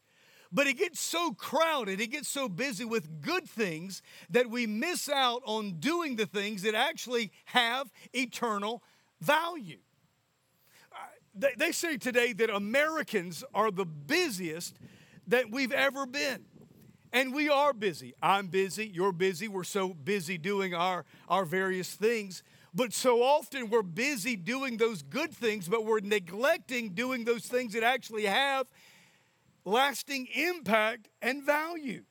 But 0.50 0.66
it 0.66 0.74
gets 0.74 1.00
so 1.00 1.32
crowded, 1.32 2.00
it 2.00 2.08
gets 2.08 2.28
so 2.28 2.48
busy 2.48 2.84
with 2.84 3.20
good 3.20 3.48
things 3.48 4.02
that 4.30 4.48
we 4.48 4.66
miss 4.66 5.08
out 5.08 5.42
on 5.44 5.72
doing 5.78 6.16
the 6.16 6.26
things 6.26 6.62
that 6.62 6.74
actually 6.74 7.32
have 7.46 7.90
eternal 8.14 8.82
value. 9.20 9.78
Uh, 11.42 11.48
they 11.56 11.72
say 11.72 11.96
today 11.96 12.32
that 12.34 12.50
Americans 12.50 13.44
are 13.54 13.70
the 13.70 13.84
busiest 13.84 14.76
that 15.26 15.50
we've 15.50 15.72
ever 15.72 16.06
been. 16.06 16.44
And 17.12 17.34
we 17.34 17.48
are 17.48 17.72
busy. 17.72 18.14
I'm 18.22 18.48
busy, 18.48 18.86
you're 18.86 19.12
busy. 19.12 19.48
We're 19.48 19.64
so 19.64 19.94
busy 19.94 20.36
doing 20.36 20.74
our, 20.74 21.04
our 21.28 21.44
various 21.44 21.94
things. 21.94 22.42
But 22.74 22.92
so 22.92 23.22
often 23.22 23.70
we're 23.70 23.82
busy 23.82 24.36
doing 24.36 24.76
those 24.76 25.02
good 25.02 25.32
things, 25.32 25.68
but 25.68 25.86
we're 25.86 26.00
neglecting 26.00 26.90
doing 26.90 27.24
those 27.24 27.46
things 27.46 27.72
that 27.72 27.82
actually 27.82 28.26
have 28.26 28.66
lasting 29.64 30.28
impact 30.34 31.08
and 31.22 31.42
value. 31.42 32.04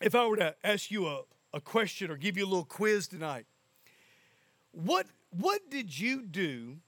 If 0.00 0.14
I 0.14 0.26
were 0.26 0.36
to 0.36 0.54
ask 0.62 0.90
you 0.90 1.08
a, 1.08 1.22
a 1.52 1.60
question 1.60 2.10
or 2.10 2.16
give 2.16 2.36
you 2.36 2.44
a 2.44 2.48
little 2.48 2.64
quiz 2.64 3.08
tonight, 3.08 3.46
what, 4.70 5.06
what 5.30 5.68
did 5.68 5.98
you 5.98 6.22
do 6.22 6.78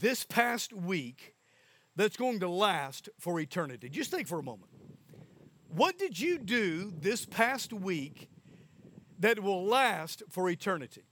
this 0.00 0.24
past 0.24 0.72
week 0.72 1.34
that's 1.96 2.16
going 2.16 2.40
to 2.40 2.48
last 2.48 3.08
for 3.18 3.40
eternity? 3.40 3.88
Just 3.88 4.10
think 4.10 4.28
for 4.28 4.38
a 4.38 4.42
moment. 4.42 4.70
What 5.68 5.98
did 5.98 6.18
you 6.18 6.38
do 6.38 6.92
this 7.00 7.26
past 7.26 7.72
week 7.72 8.28
that 9.18 9.40
will 9.40 9.64
last 9.64 10.22
for 10.30 10.48
eternity? 10.48 11.04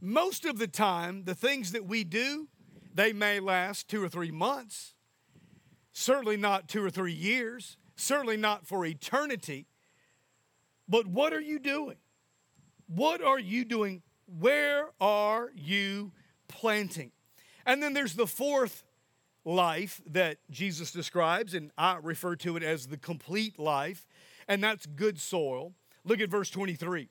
Most 0.00 0.44
of 0.44 0.58
the 0.58 0.66
time, 0.66 1.24
the 1.24 1.34
things 1.34 1.72
that 1.72 1.86
we 1.86 2.04
do, 2.04 2.48
they 2.94 3.12
may 3.12 3.40
last 3.40 3.88
two 3.88 4.02
or 4.02 4.08
three 4.08 4.30
months, 4.30 4.94
certainly 5.92 6.36
not 6.36 6.68
two 6.68 6.84
or 6.84 6.90
three 6.90 7.12
years, 7.12 7.76
certainly 7.96 8.36
not 8.36 8.66
for 8.66 8.84
eternity. 8.84 9.66
But 10.88 11.06
what 11.06 11.32
are 11.32 11.40
you 11.40 11.58
doing? 11.58 11.96
What 12.86 13.22
are 13.22 13.38
you 13.38 13.64
doing? 13.64 14.02
Where 14.26 14.88
are 15.00 15.50
you 15.54 16.12
planting? 16.48 17.12
And 17.66 17.82
then 17.82 17.92
there's 17.92 18.14
the 18.14 18.26
fourth 18.26 18.84
life 19.44 20.00
that 20.06 20.38
Jesus 20.50 20.92
describes, 20.92 21.54
and 21.54 21.70
I 21.76 21.98
refer 22.00 22.36
to 22.36 22.56
it 22.56 22.62
as 22.62 22.86
the 22.86 22.96
complete 22.96 23.58
life, 23.58 24.06
and 24.48 24.62
that's 24.62 24.86
good 24.86 25.20
soil. 25.20 25.72
Look 26.04 26.20
at 26.20 26.30
verse 26.30 26.50
23. 26.50 27.08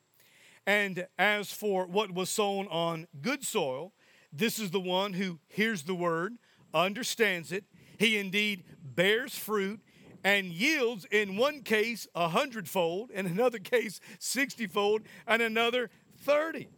And 0.65 1.07
as 1.17 1.51
for 1.51 1.85
what 1.87 2.13
was 2.13 2.29
sown 2.29 2.67
on 2.67 3.07
good 3.21 3.43
soil, 3.43 3.93
this 4.31 4.59
is 4.59 4.71
the 4.71 4.79
one 4.79 5.13
who 5.13 5.39
hears 5.47 5.83
the 5.83 5.95
word, 5.95 6.37
understands 6.73 7.51
it. 7.51 7.65
He 7.97 8.17
indeed 8.17 8.63
bears 8.83 9.35
fruit 9.35 9.81
and 10.23 10.47
yields 10.47 11.05
in 11.05 11.35
one 11.35 11.61
case 11.61 12.07
a 12.15 12.29
hundredfold, 12.29 13.11
in 13.11 13.25
another 13.25 13.59
case 13.59 13.99
sixtyfold, 14.19 15.01
and 15.27 15.41
another 15.41 15.89
thirty. 16.19 16.69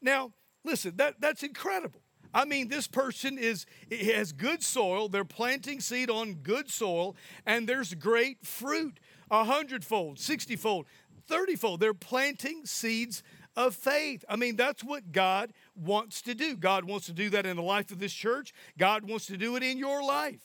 Now, 0.00 0.32
listen, 0.64 0.96
that, 0.96 1.20
that's 1.20 1.42
incredible. 1.42 2.00
I 2.34 2.44
mean, 2.44 2.68
this 2.68 2.88
person 2.88 3.38
is 3.38 3.64
has 3.90 4.32
good 4.32 4.62
soil. 4.62 5.08
They're 5.08 5.24
planting 5.24 5.80
seed 5.80 6.10
on 6.10 6.34
good 6.34 6.68
soil, 6.68 7.14
and 7.46 7.68
there's 7.68 7.94
great 7.94 8.44
fruit, 8.44 8.98
a 9.30 9.44
hundredfold, 9.44 10.18
sixtyfold, 10.18 10.86
thirtyfold. 11.30 11.78
They're 11.78 11.94
planting 11.94 12.66
seeds 12.66 13.22
of 13.56 13.76
faith. 13.76 14.24
I 14.28 14.34
mean, 14.34 14.56
that's 14.56 14.82
what 14.82 15.12
God 15.12 15.52
wants 15.76 16.22
to 16.22 16.34
do. 16.34 16.56
God 16.56 16.84
wants 16.84 17.06
to 17.06 17.12
do 17.12 17.30
that 17.30 17.46
in 17.46 17.56
the 17.56 17.62
life 17.62 17.92
of 17.92 18.00
this 18.00 18.12
church. 18.12 18.52
God 18.76 19.08
wants 19.08 19.26
to 19.26 19.36
do 19.36 19.54
it 19.54 19.62
in 19.62 19.78
your 19.78 20.02
life. 20.02 20.40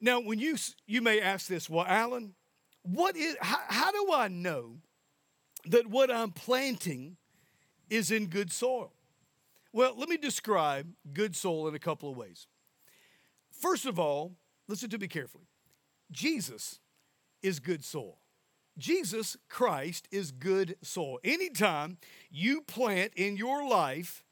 Now, 0.00 0.20
when 0.20 0.38
you 0.38 0.56
you 0.86 1.02
may 1.02 1.20
ask 1.20 1.48
this, 1.48 1.68
well, 1.68 1.86
Alan, 1.88 2.34
what 2.82 3.16
is 3.16 3.36
how, 3.40 3.58
how 3.66 3.90
do 3.90 4.12
I 4.12 4.28
know 4.28 4.76
that 5.66 5.88
what 5.88 6.10
I'm 6.10 6.30
planting 6.30 7.16
is 7.90 8.12
in 8.12 8.26
good 8.26 8.52
soil? 8.52 8.93
Well, 9.74 9.94
let 9.96 10.08
me 10.08 10.16
describe 10.16 10.86
good 11.12 11.34
soil 11.34 11.66
in 11.66 11.74
a 11.74 11.80
couple 11.80 12.08
of 12.08 12.16
ways. 12.16 12.46
First 13.50 13.86
of 13.86 13.98
all, 13.98 14.36
listen 14.68 14.88
to 14.90 14.98
me 14.98 15.08
carefully. 15.08 15.48
Jesus 16.12 16.78
is 17.42 17.58
good 17.58 17.84
soil. 17.84 18.18
Jesus 18.78 19.36
Christ 19.48 20.06
is 20.12 20.30
good 20.30 20.76
soil. 20.80 21.18
Anytime 21.24 21.98
you 22.30 22.60
plant 22.60 23.14
in 23.16 23.36
your 23.36 23.68
life 23.68 24.22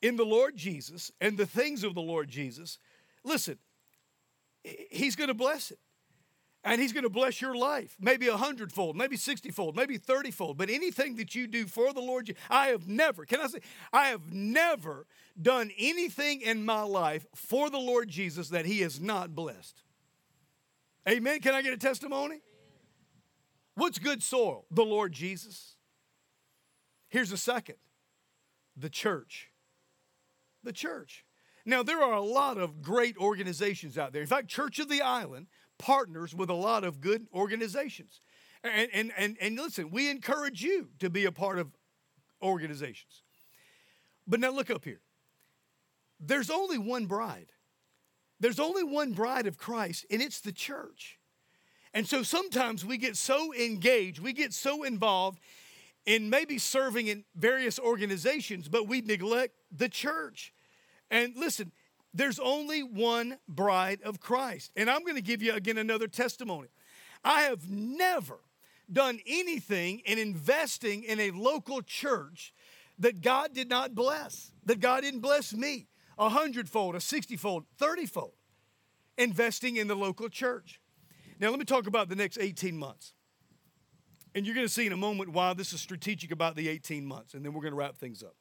in 0.00 0.16
the 0.16 0.24
Lord 0.24 0.56
Jesus 0.56 1.12
and 1.20 1.36
the 1.36 1.44
things 1.44 1.84
of 1.84 1.94
the 1.94 2.00
Lord 2.00 2.30
Jesus, 2.30 2.78
listen, 3.22 3.58
He's 4.90 5.14
going 5.14 5.28
to 5.28 5.34
bless 5.34 5.70
it 5.70 5.78
and 6.66 6.80
he's 6.80 6.92
going 6.92 7.04
to 7.04 7.10
bless 7.10 7.40
your 7.40 7.54
life 7.54 7.96
maybe 8.00 8.26
a 8.26 8.36
hundredfold 8.36 8.96
maybe 8.96 9.16
sixtyfold 9.16 9.76
maybe 9.76 9.98
thirtyfold 9.98 10.56
but 10.56 10.68
anything 10.68 11.16
that 11.16 11.34
you 11.34 11.46
do 11.46 11.66
for 11.66 11.92
the 11.92 12.00
lord 12.00 12.34
i 12.50 12.66
have 12.66 12.86
never 12.88 13.24
can 13.24 13.40
i 13.40 13.46
say 13.46 13.60
i 13.92 14.08
have 14.08 14.32
never 14.32 15.06
done 15.40 15.70
anything 15.78 16.40
in 16.40 16.64
my 16.64 16.82
life 16.82 17.24
for 17.34 17.70
the 17.70 17.78
lord 17.78 18.08
jesus 18.08 18.48
that 18.48 18.66
he 18.66 18.80
has 18.80 19.00
not 19.00 19.34
blessed. 19.34 19.82
Amen. 21.08 21.40
Can 21.40 21.54
i 21.54 21.62
get 21.62 21.72
a 21.72 21.78
testimony? 21.78 22.40
What's 23.74 23.98
good 23.98 24.22
soil? 24.22 24.64
The 24.70 24.84
lord 24.84 25.12
jesus. 25.12 25.76
Here's 27.08 27.32
a 27.32 27.36
second. 27.36 27.76
The 28.76 28.90
church. 28.90 29.50
The 30.64 30.72
church. 30.72 31.24
Now 31.64 31.82
there 31.82 32.02
are 32.02 32.14
a 32.14 32.22
lot 32.22 32.58
of 32.58 32.82
great 32.82 33.16
organizations 33.16 33.96
out 33.96 34.12
there. 34.12 34.22
In 34.22 34.28
fact 34.28 34.48
church 34.48 34.78
of 34.78 34.88
the 34.88 35.02
island 35.02 35.46
partners 35.78 36.34
with 36.34 36.50
a 36.50 36.54
lot 36.54 36.84
of 36.84 37.00
good 37.00 37.26
organizations. 37.32 38.20
And, 38.62 38.90
and, 38.92 39.12
and, 39.16 39.36
and 39.40 39.56
listen, 39.56 39.90
we 39.90 40.10
encourage 40.10 40.62
you 40.62 40.88
to 40.98 41.10
be 41.10 41.24
a 41.24 41.32
part 41.32 41.58
of 41.58 41.68
organizations. 42.42 43.22
But 44.26 44.40
now 44.40 44.50
look 44.50 44.70
up 44.70 44.84
here. 44.84 45.00
There's 46.18 46.50
only 46.50 46.78
one 46.78 47.06
bride. 47.06 47.52
There's 48.40 48.60
only 48.60 48.82
one 48.82 49.12
bride 49.12 49.46
of 49.46 49.56
Christ, 49.56 50.04
and 50.10 50.20
it's 50.20 50.40
the 50.40 50.52
church. 50.52 51.18
And 51.94 52.06
so 52.06 52.22
sometimes 52.22 52.84
we 52.84 52.98
get 52.98 53.16
so 53.16 53.54
engaged, 53.54 54.18
we 54.18 54.32
get 54.32 54.52
so 54.52 54.82
involved 54.82 55.40
in 56.04 56.28
maybe 56.30 56.58
serving 56.58 57.06
in 57.06 57.24
various 57.34 57.78
organizations, 57.78 58.68
but 58.68 58.86
we 58.86 59.00
neglect 59.00 59.54
the 59.72 59.88
church. 59.88 60.52
And 61.10 61.34
listen, 61.36 61.72
there's 62.16 62.38
only 62.38 62.82
one 62.82 63.38
bride 63.48 64.00
of 64.02 64.20
Christ. 64.20 64.72
And 64.76 64.90
I'm 64.90 65.02
going 65.02 65.16
to 65.16 65.22
give 65.22 65.42
you 65.42 65.52
again 65.52 65.78
another 65.78 66.08
testimony. 66.08 66.68
I 67.22 67.42
have 67.42 67.70
never 67.70 68.38
done 68.90 69.20
anything 69.26 70.00
in 70.06 70.18
investing 70.18 71.02
in 71.02 71.20
a 71.20 71.30
local 71.32 71.82
church 71.82 72.54
that 72.98 73.20
God 73.20 73.52
did 73.52 73.68
not 73.68 73.94
bless, 73.94 74.52
that 74.64 74.80
God 74.80 75.02
didn't 75.02 75.20
bless 75.20 75.52
me 75.52 75.88
a 76.18 76.30
hundredfold, 76.30 76.94
a 76.94 77.00
sixtyfold, 77.00 77.64
thirtyfold, 77.78 78.32
investing 79.18 79.76
in 79.76 79.86
the 79.86 79.94
local 79.94 80.30
church. 80.30 80.80
Now, 81.38 81.50
let 81.50 81.58
me 81.58 81.66
talk 81.66 81.86
about 81.86 82.08
the 82.08 82.16
next 82.16 82.38
18 82.40 82.76
months. 82.76 83.12
And 84.34 84.46
you're 84.46 84.54
going 84.54 84.66
to 84.66 84.72
see 84.72 84.86
in 84.86 84.92
a 84.92 84.96
moment 84.96 85.30
why 85.30 85.52
this 85.52 85.74
is 85.74 85.80
strategic 85.80 86.30
about 86.30 86.56
the 86.56 86.68
18 86.68 87.04
months, 87.04 87.34
and 87.34 87.44
then 87.44 87.52
we're 87.52 87.60
going 87.60 87.72
to 87.72 87.78
wrap 87.78 87.96
things 87.96 88.22
up. 88.22 88.34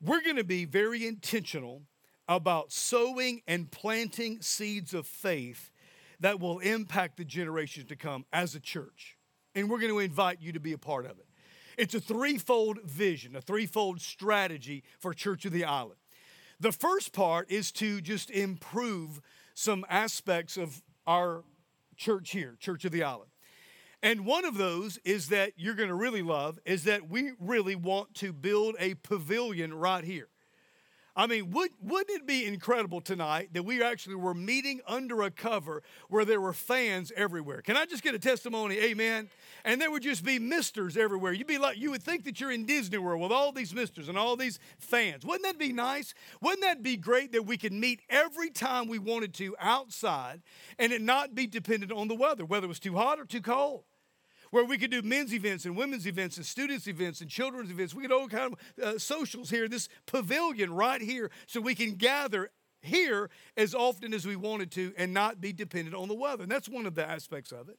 We're 0.00 0.20
going 0.20 0.36
to 0.36 0.44
be 0.44 0.64
very 0.64 1.06
intentional 1.06 1.82
about 2.28 2.72
sowing 2.72 3.42
and 3.46 3.70
planting 3.70 4.40
seeds 4.40 4.94
of 4.94 5.06
faith 5.06 5.70
that 6.20 6.40
will 6.40 6.58
impact 6.60 7.16
the 7.16 7.24
generations 7.24 7.86
to 7.88 7.96
come 7.96 8.24
as 8.32 8.54
a 8.54 8.60
church. 8.60 9.16
And 9.54 9.70
we're 9.70 9.78
going 9.78 9.92
to 9.92 9.98
invite 9.98 10.40
you 10.40 10.52
to 10.52 10.60
be 10.60 10.72
a 10.72 10.78
part 10.78 11.04
of 11.04 11.18
it. 11.18 11.26
It's 11.78 11.94
a 11.94 12.00
threefold 12.00 12.82
vision, 12.84 13.36
a 13.36 13.40
threefold 13.40 14.00
strategy 14.00 14.82
for 14.98 15.12
Church 15.12 15.44
of 15.44 15.52
the 15.52 15.64
Island. 15.64 15.98
The 16.58 16.72
first 16.72 17.12
part 17.12 17.50
is 17.50 17.70
to 17.72 18.00
just 18.00 18.30
improve 18.30 19.20
some 19.54 19.84
aspects 19.90 20.56
of 20.56 20.82
our 21.06 21.44
church 21.96 22.30
here, 22.30 22.56
Church 22.58 22.84
of 22.86 22.92
the 22.92 23.02
Island. 23.02 23.30
And 24.02 24.24
one 24.24 24.44
of 24.44 24.56
those 24.56 24.98
is 25.04 25.28
that 25.28 25.52
you're 25.56 25.74
going 25.74 25.88
to 25.88 25.94
really 25.94 26.22
love 26.22 26.58
is 26.64 26.84
that 26.84 27.10
we 27.10 27.32
really 27.40 27.74
want 27.74 28.14
to 28.16 28.32
build 28.32 28.76
a 28.78 28.94
pavilion 28.94 29.74
right 29.74 30.04
here. 30.04 30.28
I 31.18 31.26
mean, 31.26 31.50
would, 31.52 31.70
wouldn't 31.82 32.10
it 32.10 32.26
be 32.26 32.44
incredible 32.44 33.00
tonight 33.00 33.48
that 33.54 33.62
we 33.62 33.82
actually 33.82 34.16
were 34.16 34.34
meeting 34.34 34.82
under 34.86 35.22
a 35.22 35.30
cover 35.30 35.82
where 36.10 36.26
there 36.26 36.42
were 36.42 36.52
fans 36.52 37.10
everywhere? 37.16 37.62
Can 37.62 37.74
I 37.74 37.86
just 37.86 38.02
get 38.02 38.14
a 38.14 38.18
testimony? 38.18 38.76
Amen. 38.78 39.30
And 39.64 39.80
there 39.80 39.90
would 39.90 40.02
just 40.02 40.24
be 40.24 40.38
misters 40.38 40.94
everywhere. 40.94 41.32
You'd 41.32 41.46
be 41.46 41.56
like, 41.56 41.78
you 41.78 41.90
would 41.92 42.02
think 42.02 42.24
that 42.24 42.38
you're 42.38 42.52
in 42.52 42.66
Disney 42.66 42.98
World 42.98 43.22
with 43.22 43.32
all 43.32 43.50
these 43.50 43.74
misters 43.74 44.10
and 44.10 44.18
all 44.18 44.36
these 44.36 44.58
fans. 44.78 45.24
Wouldn't 45.24 45.44
that 45.44 45.58
be 45.58 45.72
nice? 45.72 46.12
Wouldn't 46.42 46.62
that 46.62 46.82
be 46.82 46.98
great 46.98 47.32
that 47.32 47.46
we 47.46 47.56
could 47.56 47.72
meet 47.72 48.02
every 48.10 48.50
time 48.50 48.86
we 48.86 48.98
wanted 48.98 49.32
to 49.34 49.56
outside 49.58 50.42
and 50.78 50.92
it 50.92 51.00
not 51.00 51.34
be 51.34 51.46
dependent 51.46 51.92
on 51.92 52.08
the 52.08 52.14
weather, 52.14 52.44
whether 52.44 52.66
it 52.66 52.68
was 52.68 52.78
too 52.78 52.94
hot 52.94 53.18
or 53.18 53.24
too 53.24 53.40
cold? 53.40 53.84
Where 54.50 54.64
we 54.64 54.78
could 54.78 54.90
do 54.90 55.02
men's 55.02 55.34
events 55.34 55.64
and 55.64 55.76
women's 55.76 56.06
events 56.06 56.36
and 56.36 56.46
students 56.46 56.86
events 56.86 57.20
and 57.20 57.30
children's 57.30 57.70
events. 57.70 57.94
We 57.94 58.02
could 58.02 58.12
all 58.12 58.28
kind 58.28 58.54
of 58.54 58.84
uh, 58.84 58.98
socials 58.98 59.50
here, 59.50 59.68
this 59.68 59.88
pavilion 60.06 60.72
right 60.72 61.00
here, 61.00 61.30
so 61.46 61.60
we 61.60 61.74
can 61.74 61.94
gather 61.94 62.50
here 62.82 63.30
as 63.56 63.74
often 63.74 64.14
as 64.14 64.26
we 64.26 64.36
wanted 64.36 64.70
to 64.72 64.92
and 64.96 65.12
not 65.12 65.40
be 65.40 65.52
dependent 65.52 65.96
on 65.96 66.08
the 66.08 66.14
weather. 66.14 66.44
And 66.44 66.52
that's 66.52 66.68
one 66.68 66.86
of 66.86 66.94
the 66.94 67.08
aspects 67.08 67.52
of 67.52 67.68
it. 67.68 67.78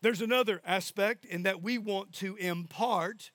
There's 0.00 0.22
another 0.22 0.60
aspect 0.64 1.24
in 1.24 1.42
that 1.42 1.62
we 1.62 1.76
want 1.76 2.12
to 2.14 2.36
impart 2.36 3.32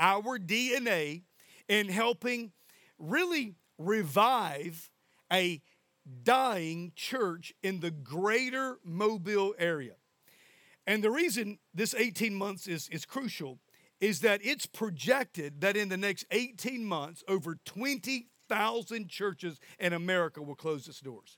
our 0.00 0.38
DNA 0.38 1.22
in 1.68 1.88
helping 1.88 2.52
really 2.98 3.56
revive 3.76 4.90
a 5.30 5.60
dying 6.22 6.92
church 6.96 7.52
in 7.62 7.80
the 7.80 7.90
greater 7.90 8.78
Mobile 8.82 9.54
area. 9.58 9.94
And 10.88 11.04
the 11.04 11.10
reason 11.10 11.58
this 11.74 11.94
18 11.94 12.34
months 12.34 12.66
is, 12.66 12.88
is 12.88 13.04
crucial 13.04 13.58
is 14.00 14.20
that 14.20 14.40
it's 14.42 14.64
projected 14.64 15.60
that 15.60 15.76
in 15.76 15.90
the 15.90 15.98
next 15.98 16.24
18 16.30 16.82
months, 16.82 17.22
over 17.28 17.58
20,000 17.66 19.08
churches 19.10 19.60
in 19.78 19.92
America 19.92 20.40
will 20.40 20.54
close 20.54 20.88
its 20.88 21.00
doors. 21.00 21.36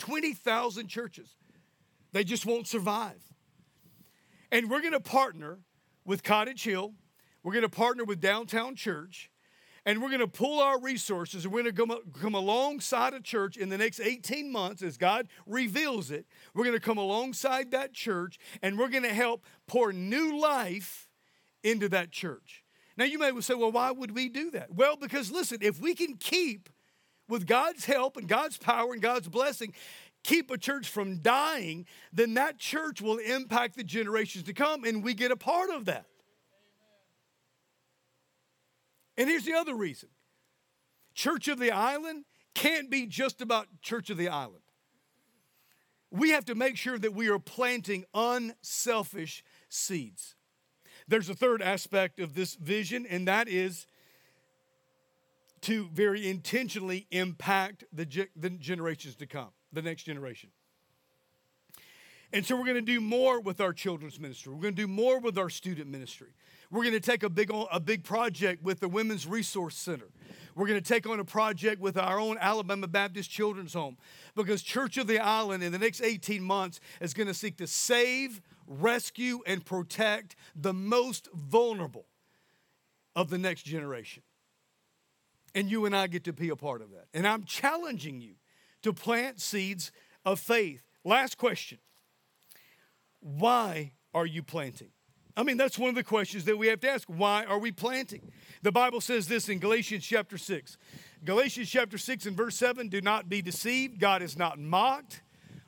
20,000 0.00 0.88
churches. 0.88 1.36
They 2.10 2.24
just 2.24 2.44
won't 2.44 2.66
survive. 2.66 3.22
And 4.50 4.68
we're 4.68 4.80
going 4.80 4.92
to 4.92 4.98
partner 4.98 5.60
with 6.04 6.24
Cottage 6.24 6.64
Hill, 6.64 6.94
we're 7.44 7.52
going 7.52 7.62
to 7.62 7.68
partner 7.68 8.04
with 8.04 8.20
Downtown 8.20 8.74
Church, 8.74 9.29
and 9.86 10.02
we're 10.02 10.08
going 10.08 10.20
to 10.20 10.28
pull 10.28 10.60
our 10.60 10.80
resources 10.80 11.44
and 11.44 11.54
we're 11.54 11.62
going 11.62 11.74
to 11.74 11.86
come, 11.86 12.12
come 12.20 12.34
alongside 12.34 13.14
a 13.14 13.20
church 13.20 13.56
in 13.56 13.68
the 13.68 13.78
next 13.78 14.00
18 14.00 14.50
months 14.50 14.82
as 14.82 14.96
God 14.96 15.28
reveals 15.46 16.10
it. 16.10 16.26
We're 16.54 16.64
going 16.64 16.76
to 16.76 16.84
come 16.84 16.98
alongside 16.98 17.70
that 17.70 17.92
church 17.92 18.38
and 18.62 18.78
we're 18.78 18.88
going 18.88 19.04
to 19.04 19.14
help 19.14 19.44
pour 19.66 19.92
new 19.92 20.38
life 20.40 21.08
into 21.62 21.88
that 21.90 22.10
church. 22.10 22.64
Now, 22.96 23.04
you 23.04 23.18
may 23.18 23.38
say, 23.40 23.54
well, 23.54 23.72
why 23.72 23.90
would 23.90 24.14
we 24.14 24.28
do 24.28 24.50
that? 24.50 24.74
Well, 24.74 24.96
because 24.96 25.30
listen, 25.30 25.58
if 25.62 25.80
we 25.80 25.94
can 25.94 26.16
keep, 26.16 26.68
with 27.30 27.46
God's 27.46 27.86
help 27.86 28.16
and 28.16 28.28
God's 28.28 28.58
power 28.58 28.92
and 28.92 29.00
God's 29.00 29.28
blessing, 29.28 29.72
keep 30.22 30.50
a 30.50 30.58
church 30.58 30.88
from 30.88 31.18
dying, 31.18 31.86
then 32.12 32.34
that 32.34 32.58
church 32.58 33.00
will 33.00 33.18
impact 33.18 33.76
the 33.76 33.84
generations 33.84 34.44
to 34.44 34.52
come, 34.52 34.84
and 34.84 35.02
we 35.02 35.14
get 35.14 35.30
a 35.30 35.36
part 35.36 35.70
of 35.70 35.86
that. 35.86 36.06
And 39.20 39.28
here's 39.28 39.44
the 39.44 39.52
other 39.52 39.74
reason 39.74 40.08
Church 41.14 41.46
of 41.46 41.58
the 41.58 41.70
Island 41.70 42.24
can't 42.54 42.90
be 42.90 43.04
just 43.06 43.42
about 43.42 43.68
Church 43.82 44.08
of 44.08 44.16
the 44.16 44.30
Island. 44.30 44.62
We 46.10 46.30
have 46.30 46.46
to 46.46 46.54
make 46.54 46.78
sure 46.78 46.98
that 46.98 47.12
we 47.12 47.28
are 47.28 47.38
planting 47.38 48.06
unselfish 48.14 49.44
seeds. 49.68 50.36
There's 51.06 51.28
a 51.28 51.34
third 51.34 51.60
aspect 51.60 52.18
of 52.18 52.34
this 52.34 52.54
vision, 52.54 53.06
and 53.06 53.28
that 53.28 53.46
is 53.46 53.86
to 55.62 55.88
very 55.92 56.26
intentionally 56.26 57.06
impact 57.10 57.84
the, 57.92 58.26
the 58.34 58.50
generations 58.50 59.16
to 59.16 59.26
come, 59.26 59.50
the 59.70 59.82
next 59.82 60.04
generation. 60.04 60.48
And 62.32 62.46
so 62.46 62.56
we're 62.56 62.64
going 62.64 62.76
to 62.76 62.80
do 62.80 63.00
more 63.00 63.40
with 63.40 63.60
our 63.60 63.72
children's 63.72 64.20
ministry. 64.20 64.52
We're 64.52 64.62
going 64.62 64.76
to 64.76 64.82
do 64.82 64.88
more 64.88 65.18
with 65.18 65.36
our 65.36 65.50
student 65.50 65.90
ministry. 65.90 66.28
We're 66.70 66.82
going 66.84 66.94
to 66.94 67.00
take 67.00 67.24
a 67.24 67.28
big, 67.28 67.50
a 67.72 67.80
big 67.80 68.04
project 68.04 68.62
with 68.62 68.78
the 68.78 68.88
Women's 68.88 69.26
Resource 69.26 69.76
Center. 69.76 70.06
We're 70.54 70.68
going 70.68 70.80
to 70.80 70.86
take 70.86 71.08
on 71.08 71.18
a 71.18 71.24
project 71.24 71.80
with 71.80 71.96
our 71.96 72.20
own 72.20 72.38
Alabama 72.40 72.86
Baptist 72.86 73.30
Children's 73.30 73.74
Home 73.74 73.96
because 74.36 74.62
Church 74.62 74.96
of 74.96 75.08
the 75.08 75.18
Island 75.18 75.64
in 75.64 75.72
the 75.72 75.78
next 75.78 76.02
18 76.02 76.42
months 76.42 76.78
is 77.00 77.14
going 77.14 77.26
to 77.26 77.34
seek 77.34 77.56
to 77.56 77.66
save, 77.66 78.40
rescue, 78.68 79.40
and 79.46 79.64
protect 79.64 80.36
the 80.54 80.72
most 80.72 81.28
vulnerable 81.34 82.06
of 83.16 83.30
the 83.30 83.38
next 83.38 83.64
generation. 83.64 84.22
And 85.52 85.68
you 85.68 85.84
and 85.86 85.96
I 85.96 86.06
get 86.06 86.22
to 86.24 86.32
be 86.32 86.48
a 86.50 86.56
part 86.56 86.82
of 86.82 86.90
that. 86.92 87.06
And 87.12 87.26
I'm 87.26 87.42
challenging 87.42 88.20
you 88.20 88.34
to 88.82 88.92
plant 88.92 89.40
seeds 89.40 89.90
of 90.24 90.38
faith. 90.38 90.84
Last 91.04 91.36
question 91.36 91.78
Why 93.20 93.92
are 94.14 94.26
you 94.26 94.42
planting? 94.42 94.90
I 95.36 95.42
mean, 95.42 95.56
that's 95.56 95.78
one 95.78 95.88
of 95.88 95.94
the 95.94 96.04
questions 96.04 96.44
that 96.46 96.58
we 96.58 96.66
have 96.66 96.80
to 96.80 96.90
ask. 96.90 97.08
Why 97.08 97.44
are 97.44 97.58
we 97.58 97.70
planting? 97.70 98.30
The 98.62 98.72
Bible 98.72 99.00
says 99.00 99.28
this 99.28 99.48
in 99.48 99.58
Galatians 99.58 100.04
chapter 100.04 100.36
6. 100.36 100.76
Galatians 101.24 101.70
chapter 101.70 101.98
6 101.98 102.26
and 102.26 102.36
verse 102.36 102.56
7 102.56 102.88
do 102.88 103.00
not 103.00 103.28
be 103.28 103.40
deceived. 103.40 104.00
God 104.00 104.22
is 104.22 104.36
not 104.36 104.58
mocked. 104.58 105.22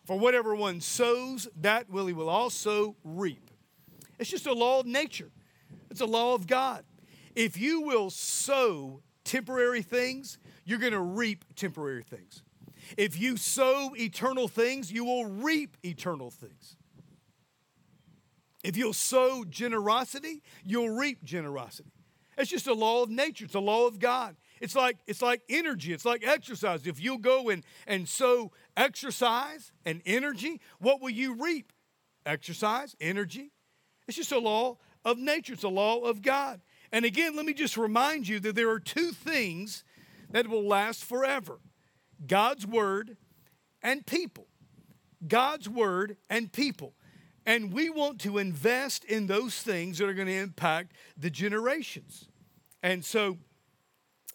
For 0.05 0.19
whatever 0.19 0.55
one 0.55 0.81
sows, 0.81 1.49
that 1.61 1.89
will 1.89 2.07
he 2.07 2.13
will 2.13 2.29
also 2.29 2.97
reap. 3.05 3.51
It's 4.19 4.31
just 4.31 4.47
a 4.47 4.53
law 4.53 4.81
of 4.81 4.87
nature, 4.87 5.31
it's 5.91 6.01
a 6.01 6.07
law 6.07 6.35
of 6.35 6.47
God. 6.47 6.85
If 7.35 7.57
you 7.57 7.83
will 7.83 8.11
sow 8.11 9.01
temporary 9.25 9.83
things, 9.83 10.39
you're 10.65 10.79
going 10.79 10.93
to 10.93 11.01
reap 11.01 11.45
temporary 11.55 12.03
things. 12.03 12.43
If 12.97 13.19
you 13.19 13.37
sow 13.37 13.95
eternal 13.97 14.49
things, 14.49 14.93
you 14.93 15.05
will 15.05 15.25
reap 15.25 15.77
eternal 15.83 16.31
things. 16.31 16.77
If 18.63 18.77
you'll 18.77 18.93
sow 18.93 19.45
generosity, 19.45 20.43
you'll 20.65 20.91
reap 20.91 21.25
generosity. 21.25 21.91
It's 22.39 22.51
just 22.51 22.67
a 22.67 22.75
law 22.75 23.03
of 23.03 23.11
nature. 23.11 23.45
It's 23.45 23.55
a 23.55 23.61
law 23.61 23.87
of 23.87 23.99
God. 23.99 24.37
It's 24.61 24.75
like 24.75 24.99
it's 25.07 25.21
like 25.21 25.43
energy. 25.49 25.93
It's 25.93 26.05
like 26.05 26.27
exercise. 26.27 26.87
If 26.87 27.01
you'll 27.01 27.19
go 27.19 27.51
and, 27.51 27.65
and 27.87 28.09
sow 28.09 28.53
exercise 28.77 29.73
and 29.85 30.01
energy, 30.07 30.61
what 30.79 31.03
will 31.03 31.11
you 31.11 31.35
reap? 31.35 31.73
Exercise, 32.25 32.97
energy. 33.01 33.53
It's 34.07 34.17
just 34.17 34.33
a 34.33 34.39
law 34.39 34.79
of 35.05 35.19
nature. 35.19 35.53
It's 35.53 35.63
a 35.63 35.69
law 35.69 36.01
of 36.01 36.23
God. 36.23 36.61
And 36.91 37.05
again, 37.05 37.37
let 37.37 37.45
me 37.45 37.55
just 37.55 37.77
remind 37.77 38.29
you 38.29 38.39
that 38.41 38.55
there 38.55 38.71
are 38.71 38.81
two 38.81 39.11
things 39.11 39.85
that 40.31 40.49
will 40.49 40.67
last 40.67 41.05
forever 41.05 41.59
God's 42.27 42.67
word 42.67 43.17
and 43.83 44.07
people. 44.07 44.47
God's 45.27 45.69
word 45.69 46.17
and 46.31 46.53
people. 46.53 46.95
And 47.45 47.73
we 47.73 47.91
want 47.91 48.21
to 48.21 48.39
invest 48.39 49.05
in 49.05 49.27
those 49.27 49.57
things 49.57 49.99
that 49.99 50.09
are 50.09 50.15
going 50.15 50.29
to 50.29 50.37
impact 50.37 50.93
the 51.17 51.31
generations. 51.31 52.29
And 52.83 53.05
so, 53.05 53.39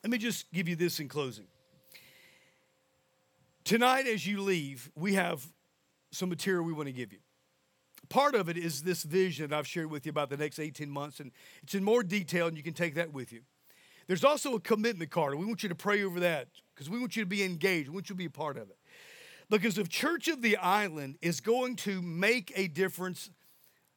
let 0.04 0.12
me 0.12 0.18
just 0.18 0.52
give 0.52 0.68
you 0.68 0.76
this 0.76 1.00
in 1.00 1.08
closing. 1.08 1.48
Tonight, 3.64 4.08
as 4.08 4.26
you 4.26 4.42
leave, 4.42 4.90
we 4.96 5.16
have 5.16 5.46
some 6.12 6.30
material 6.30 6.64
we 6.64 6.74
want 6.74 6.88
to 6.88 6.94
give 6.94 7.12
you. 7.12 7.20
Part 8.10 8.36
of 8.36 8.48
it 8.48 8.58
is 8.58 8.84
this 8.84 9.04
vision 9.04 9.50
that 9.50 9.58
I've 9.58 9.68
shared 9.68 9.92
with 9.92 10.06
you 10.06 10.10
about 10.10 10.30
the 10.30 10.38
next 10.38 10.60
18 10.60 10.90
months, 10.90 11.20
and 11.20 11.32
it's 11.62 11.76
in 11.76 11.84
more 11.84 12.04
detail, 12.04 12.48
and 12.48 12.56
you 12.56 12.64
can 12.64 12.74
take 12.74 12.96
that 12.96 13.12
with 13.12 13.34
you. 13.34 13.42
There's 14.08 14.24
also 14.24 14.56
a 14.56 14.60
commitment 14.60 15.12
card. 15.12 15.36
We 15.36 15.46
want 15.46 15.64
you 15.64 15.70
to 15.70 15.76
pray 15.76 16.04
over 16.04 16.22
that 16.22 16.48
because 16.74 16.90
we 16.90 17.00
want 17.00 17.18
you 17.18 17.24
to 17.24 17.28
be 17.28 17.44
engaged. 17.44 17.90
We 17.90 17.96
want 17.96 18.10
you 18.10 18.16
to 18.16 18.18
be 18.18 18.26
a 18.26 18.30
part 18.30 18.58
of 18.58 18.70
it. 18.70 18.77
Because 19.50 19.78
if 19.78 19.88
Church 19.88 20.28
of 20.28 20.42
the 20.42 20.58
Island 20.58 21.18
is 21.22 21.40
going 21.40 21.78
to 21.78 22.02
make 22.02 22.52
a 22.56 22.68
difference 22.68 23.30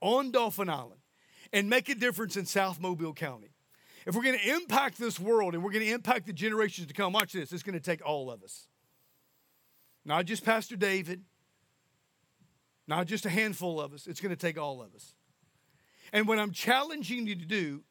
on 0.01 0.31
Dauphin 0.31 0.69
Island 0.69 1.01
and 1.53 1.69
make 1.69 1.89
a 1.89 1.95
difference 1.95 2.37
in 2.37 2.47
South 2.47 2.81
Mobile 2.81 3.13
County, 3.13 3.51
if 4.07 4.15
we're 4.15 4.23
going 4.23 4.39
to 4.39 4.55
impact 4.55 4.99
this 4.99 5.19
world 5.19 5.55
and 5.55 5.63
we're 5.63 5.73
going 5.73 5.85
to 5.85 5.93
impact 5.93 6.27
the 6.27 6.33
generations 6.33 6.87
to 6.87 6.95
come, 6.95 7.13
watch 7.13 7.33
this, 7.33 7.53
it's 7.53 7.63
going 7.63 7.79
to 7.79 7.85
take 7.85 8.05
all 8.07 8.31
of 8.31 8.43
us. 8.43 8.69
Not 10.05 10.25
just 10.25 10.45
Pastor 10.45 10.77
David, 10.77 11.23
not 12.87 13.07
just 13.07 13.27
a 13.27 13.31
handful 13.31 13.81
of 13.81 13.93
us, 13.93 14.07
it's 14.07 14.21
going 14.21 14.35
to 14.35 14.41
take 14.41 14.59
all 14.59 14.81
of 14.83 14.95
us. 14.95 15.15
And 16.13 16.27
what 16.27 16.39
I'm 16.39 16.53
challenging 16.53 17.27
you 17.27 17.37
to 17.37 17.45
do 17.45 17.83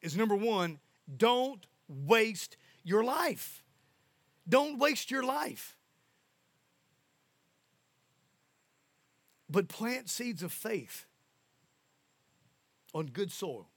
is 0.00 0.16
number 0.16 0.36
one, 0.36 0.78
don't 1.16 1.66
waste 1.88 2.56
your 2.84 3.04
life. 3.04 3.62
Don't 4.48 4.78
waste 4.78 5.10
your 5.10 5.24
life. 5.24 5.75
But 9.48 9.68
plant 9.68 10.08
seeds 10.08 10.42
of 10.42 10.52
faith 10.52 11.06
on 12.94 13.06
good 13.06 13.30
soil. 13.30 13.68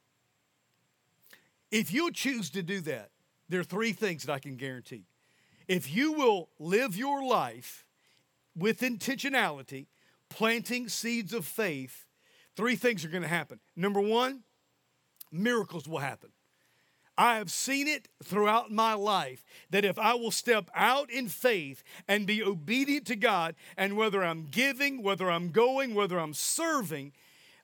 If 1.71 1.93
you 1.93 2.12
choose 2.12 2.49
to 2.51 2.63
do 2.63 2.82
that, 2.82 3.12
there 3.47 3.60
are 3.60 3.65
three 3.65 3.91
things 3.91 4.23
that 4.23 4.34
I 4.34 4.39
can 4.39 4.55
guarantee. 4.55 5.05
If 5.67 5.93
you 5.93 6.13
will 6.13 6.49
live 6.58 6.95
your 6.95 7.23
life 7.23 7.86
with 8.55 8.82
intentionality, 8.82 9.88
planting 10.29 10.89
seeds 10.89 11.34
of 11.34 11.45
faith 11.45 12.05
three 12.55 12.75
things 12.75 13.05
are 13.05 13.10
going 13.10 13.23
to 13.23 13.29
happen. 13.29 13.60
Number 13.77 14.01
one, 14.01 14.41
miracles 15.32 15.88
will 15.88 15.99
happen. 15.99 16.29
I 17.19 17.36
have 17.36 17.51
seen 17.51 17.89
it 17.89 18.08
throughout 18.23 18.71
my 18.71 18.93
life 18.93 19.43
that 19.71 19.84
if 19.84 19.99
I 19.99 20.13
will 20.13 20.32
step 20.32 20.71
out 20.73 21.12
in 21.12 21.27
faith 21.27 21.84
and 22.08 22.25
be 22.25 22.41
obedient 22.41 23.05
to 23.08 23.17
God, 23.17 23.55
and 23.75 23.97
whether 23.97 24.23
I'm 24.23 24.45
giving, 24.49 25.03
whether 25.03 25.29
I'm 25.29 25.51
going, 25.51 25.93
whether 25.93 26.17
I'm 26.17 26.34
serving, 26.34 27.12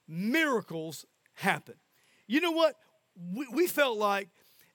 miracles 0.06 1.06
happen. 1.36 1.76
You 2.26 2.42
know 2.42 2.50
what? 2.50 2.76
We, 3.32 3.46
we 3.50 3.66
felt 3.66 3.96
like 3.96 4.28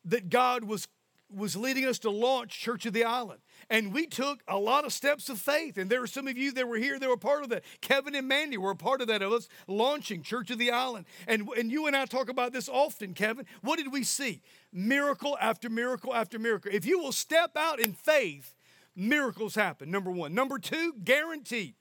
that 0.06 0.32
God 0.32 0.63
was, 0.63 0.88
was 1.32 1.56
leading 1.56 1.86
us 1.86 2.00
to 2.00 2.10
launch 2.10 2.60
Church 2.60 2.88
of 2.88 2.94
the 2.94 3.04
Island. 3.04 3.41
And 3.69 3.93
we 3.93 4.08
took 4.08 4.43
a 4.47 4.58
lot 4.58 4.86
of 4.86 4.93
steps 4.93 5.30
of 5.30 5.39
faith. 5.39 5.78
And 5.78 5.89
there 5.89 6.02
were 6.02 6.08
some 6.08 6.28
of 6.28 6.38
you 6.38 6.52
that 6.54 6.67
were 6.67 6.78
here 6.78 7.00
that 7.00 7.10
were 7.10 7.17
part 7.17 7.43
of 7.43 7.50
that. 7.50 7.63
Kevin 7.82 8.15
and 8.15 8.28
Mandy 8.28 8.58
were 8.58 8.71
a 8.71 8.76
part 8.76 9.02
of 9.02 9.08
that, 9.08 9.21
of 9.21 9.32
us 9.32 9.47
launching 9.67 10.21
Church 10.24 10.52
of 10.52 10.58
the 10.58 10.71
Island. 10.71 11.06
And, 11.28 11.47
and 11.58 11.71
you 11.71 11.88
and 11.88 11.95
I 11.95 12.06
talk 12.06 12.30
about 12.30 12.54
this 12.54 12.67
often, 12.67 13.13
Kevin. 13.13 13.45
What 13.62 13.78
did 13.78 13.91
we 13.91 14.04
see? 14.04 14.41
Miracle 14.74 15.38
after 15.39 15.69
miracle 15.69 16.13
after 16.13 16.39
miracle. 16.39 16.71
If 16.74 16.86
you 16.86 17.00
will 17.00 17.12
step 17.12 17.52
out 17.56 17.80
in 17.80 17.93
faith, 17.93 18.56
miracles 18.95 19.56
happen. 19.56 19.91
Number 19.91 20.12
one. 20.12 20.34
Number 20.34 20.60
two, 20.60 20.93
guaranteed, 21.04 21.76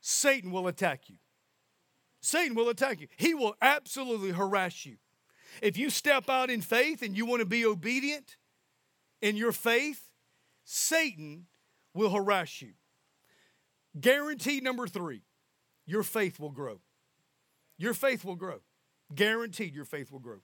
Satan 0.00 0.50
will 0.50 0.66
attack 0.66 1.08
you. 1.08 1.16
Satan 2.20 2.54
will 2.54 2.68
attack 2.68 3.00
you. 3.00 3.08
He 3.16 3.34
will 3.34 3.56
absolutely 3.62 4.32
harass 4.32 4.84
you. 4.84 4.96
If 5.62 5.76
you 5.76 5.90
step 5.90 6.28
out 6.28 6.50
in 6.50 6.60
faith 6.60 7.02
and 7.02 7.16
you 7.16 7.26
want 7.26 7.40
to 7.40 7.46
be 7.46 7.64
obedient 7.64 8.36
in 9.20 9.36
your 9.36 9.52
faith, 9.52 10.09
Satan 10.72 11.46
will 11.94 12.10
harass 12.10 12.62
you. 12.62 12.74
Guarantee 14.00 14.60
number 14.60 14.86
three 14.86 15.22
your 15.84 16.04
faith 16.04 16.38
will 16.38 16.52
grow. 16.52 16.80
Your 17.76 17.92
faith 17.92 18.24
will 18.24 18.36
grow. 18.36 18.60
Guaranteed 19.12 19.74
your 19.74 19.84
faith 19.84 20.12
will 20.12 20.20
grow. 20.20 20.42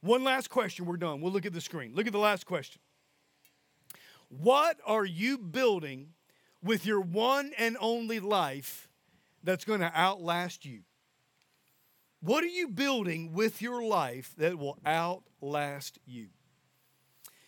One 0.00 0.22
last 0.22 0.50
question, 0.50 0.86
we're 0.86 0.98
done. 0.98 1.20
We'll 1.20 1.32
look 1.32 1.46
at 1.46 1.52
the 1.52 1.60
screen. 1.60 1.96
Look 1.96 2.06
at 2.06 2.12
the 2.12 2.18
last 2.20 2.46
question. 2.46 2.80
What 4.28 4.76
are 4.86 5.04
you 5.04 5.36
building 5.36 6.10
with 6.62 6.86
your 6.86 7.00
one 7.00 7.50
and 7.58 7.76
only 7.80 8.20
life 8.20 8.88
that's 9.42 9.64
going 9.64 9.80
to 9.80 9.90
outlast 9.96 10.64
you? 10.64 10.82
What 12.20 12.44
are 12.44 12.48
you 12.48 12.68
building 12.68 13.32
with 13.32 13.60
your 13.60 13.82
life 13.82 14.32
that 14.38 14.60
will 14.60 14.78
outlast 14.86 15.98
you? 16.06 16.28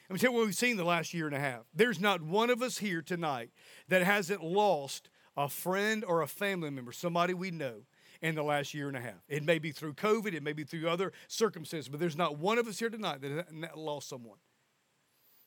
Me 0.09 0.19
tell 0.19 0.31
you 0.31 0.37
what 0.37 0.47
we've 0.47 0.55
seen 0.55 0.77
the 0.77 0.85
last 0.85 1.13
year 1.13 1.27
and 1.27 1.35
a 1.35 1.41
half. 1.41 1.63
There's 1.75 2.01
not 2.01 2.23
one 2.23 2.51
of 2.51 2.63
us 2.63 2.79
here 2.79 3.03
tonight 3.03 3.51
that 3.89 4.03
hasn't 4.03 4.43
lost 4.43 5.09
a 5.37 5.49
friend 5.49 6.05
or 6.05 6.23
a 6.23 6.29
family 6.29 6.71
member, 6.71 6.93
somebody 6.93 7.35
we 7.35 7.51
know, 7.51 7.83
in 8.23 8.35
the 8.35 8.43
last 8.43 8.73
year 8.73 8.89
and 8.89 8.97
a 8.97 9.01
half. 9.01 9.25
It 9.29 9.43
may 9.43 9.59
be 9.59 9.73
through 9.73 9.95
COVID, 9.95 10.33
it 10.33 10.43
may 10.43 10.53
be 10.53 10.65
through 10.65 10.89
other 10.89 11.13
circumstances, 11.29 11.89
but 11.89 12.01
there's 12.01 12.17
not 12.17 12.39
one 12.39 12.59
of 12.59 12.67
us 12.67 12.79
here 12.79 12.89
tonight 12.89 13.21
that 13.21 13.77
lost 13.77 14.09
someone. 14.09 14.39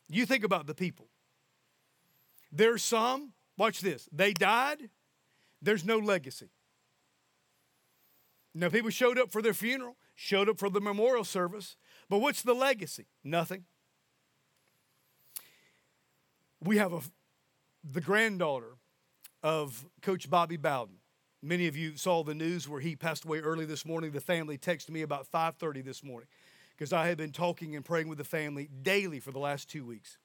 You 0.07 0.25
think 0.25 0.43
about 0.43 0.67
the 0.67 0.75
people. 0.75 1.07
There's 2.51 2.83
some, 2.83 3.33
watch 3.57 3.79
this, 3.81 4.07
they 4.11 4.33
died, 4.33 4.89
there's 5.61 5.85
no 5.85 5.97
legacy. 5.97 6.49
Now, 8.53 8.69
people 8.69 8.89
showed 8.89 9.19
up 9.19 9.31
for 9.31 9.41
their 9.41 9.53
funeral, 9.53 9.95
showed 10.15 10.49
up 10.49 10.57
for 10.57 10.69
the 10.69 10.81
memorial 10.81 11.23
service, 11.23 11.77
but 12.09 12.19
what's 12.19 12.41
the 12.41 12.55
legacy? 12.55 13.05
Nothing. 13.23 13.65
We 16.61 16.77
have 16.77 16.91
a, 16.91 16.99
the 17.89 18.01
granddaughter 18.01 18.75
of 19.43 19.85
Coach 20.01 20.29
Bobby 20.29 20.57
Bowden. 20.57 20.95
Many 21.41 21.67
of 21.67 21.77
you 21.77 21.95
saw 21.95 22.21
the 22.21 22.33
news 22.33 22.67
where 22.67 22.81
he 22.81 22.97
passed 22.97 23.23
away 23.23 23.39
early 23.39 23.63
this 23.63 23.85
morning. 23.85 24.11
The 24.11 24.19
family 24.19 24.57
texted 24.57 24.89
me 24.89 25.01
about 25.01 25.25
5:30 25.31 25.85
this 25.85 26.03
morning 26.03 26.27
because 26.75 26.91
I 26.91 27.07
had 27.07 27.17
been 27.17 27.31
talking 27.31 27.77
and 27.77 27.85
praying 27.85 28.09
with 28.09 28.17
the 28.17 28.25
family 28.25 28.69
daily 28.81 29.21
for 29.21 29.31
the 29.31 29.39
last 29.39 29.69
two 29.69 29.85
weeks. 29.85 30.17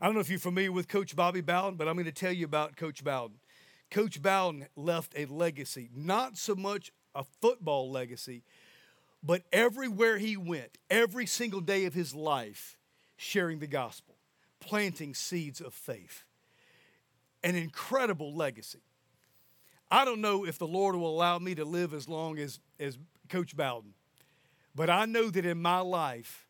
I 0.00 0.06
don't 0.06 0.14
know 0.14 0.20
if 0.20 0.30
you're 0.30 0.40
familiar 0.40 0.72
with 0.72 0.88
Coach 0.88 1.14
Bobby 1.14 1.42
Bowden, 1.42 1.76
but 1.76 1.86
I'm 1.86 1.94
going 1.94 2.06
to 2.06 2.12
tell 2.12 2.32
you 2.32 2.44
about 2.44 2.76
Coach 2.76 3.04
Bowden. 3.04 3.38
Coach 3.92 4.20
Bowden 4.20 4.66
left 4.74 5.12
a 5.16 5.26
legacy, 5.26 5.90
not 5.94 6.36
so 6.36 6.56
much 6.56 6.90
a 7.14 7.22
football 7.40 7.90
legacy, 7.90 8.42
but 9.22 9.42
everywhere 9.52 10.18
he 10.18 10.36
went, 10.36 10.76
every 10.90 11.26
single 11.26 11.60
day 11.60 11.84
of 11.84 11.94
his 11.94 12.14
life, 12.14 12.76
sharing 13.16 13.60
the 13.60 13.66
gospel 13.68 14.17
planting 14.60 15.14
seeds 15.14 15.60
of 15.60 15.74
faith. 15.74 16.24
An 17.42 17.54
incredible 17.54 18.34
legacy. 18.34 18.80
I 19.90 20.04
don't 20.04 20.20
know 20.20 20.44
if 20.44 20.58
the 20.58 20.66
Lord 20.66 20.96
will 20.96 21.14
allow 21.14 21.38
me 21.38 21.54
to 21.54 21.64
live 21.64 21.94
as 21.94 22.08
long 22.08 22.38
as, 22.38 22.60
as 22.78 22.98
Coach 23.28 23.56
Bowden, 23.56 23.94
but 24.74 24.90
I 24.90 25.06
know 25.06 25.30
that 25.30 25.46
in 25.46 25.62
my 25.62 25.80
life, 25.80 26.46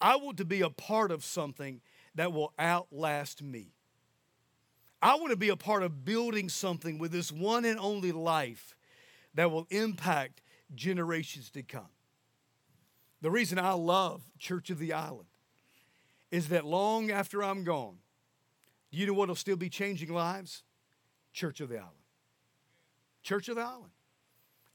I 0.00 0.16
want 0.16 0.36
to 0.38 0.44
be 0.44 0.60
a 0.60 0.70
part 0.70 1.10
of 1.10 1.24
something 1.24 1.80
that 2.14 2.32
will 2.32 2.52
outlast 2.58 3.42
me. 3.42 3.72
I 5.00 5.16
want 5.16 5.30
to 5.30 5.36
be 5.36 5.48
a 5.48 5.56
part 5.56 5.82
of 5.82 6.04
building 6.04 6.48
something 6.48 6.98
with 6.98 7.10
this 7.10 7.32
one 7.32 7.64
and 7.64 7.78
only 7.78 8.12
life 8.12 8.76
that 9.34 9.50
will 9.50 9.66
impact 9.70 10.42
generations 10.74 11.50
to 11.50 11.62
come. 11.62 11.88
The 13.20 13.30
reason 13.30 13.58
I 13.58 13.72
love 13.72 14.22
Church 14.38 14.70
of 14.70 14.78
the 14.78 14.92
Island 14.92 15.28
is 16.32 16.48
that 16.48 16.64
long 16.64 17.12
after 17.12 17.44
I'm 17.44 17.62
gone, 17.62 17.98
you 18.90 19.06
know 19.06 19.12
what 19.12 19.28
will 19.28 19.36
still 19.36 19.54
be 19.56 19.68
changing 19.68 20.12
lives? 20.12 20.64
Church 21.32 21.60
of 21.60 21.68
the 21.68 21.76
Island. 21.76 21.92
Church 23.22 23.48
of 23.48 23.56
the 23.56 23.62
Island. 23.62 23.92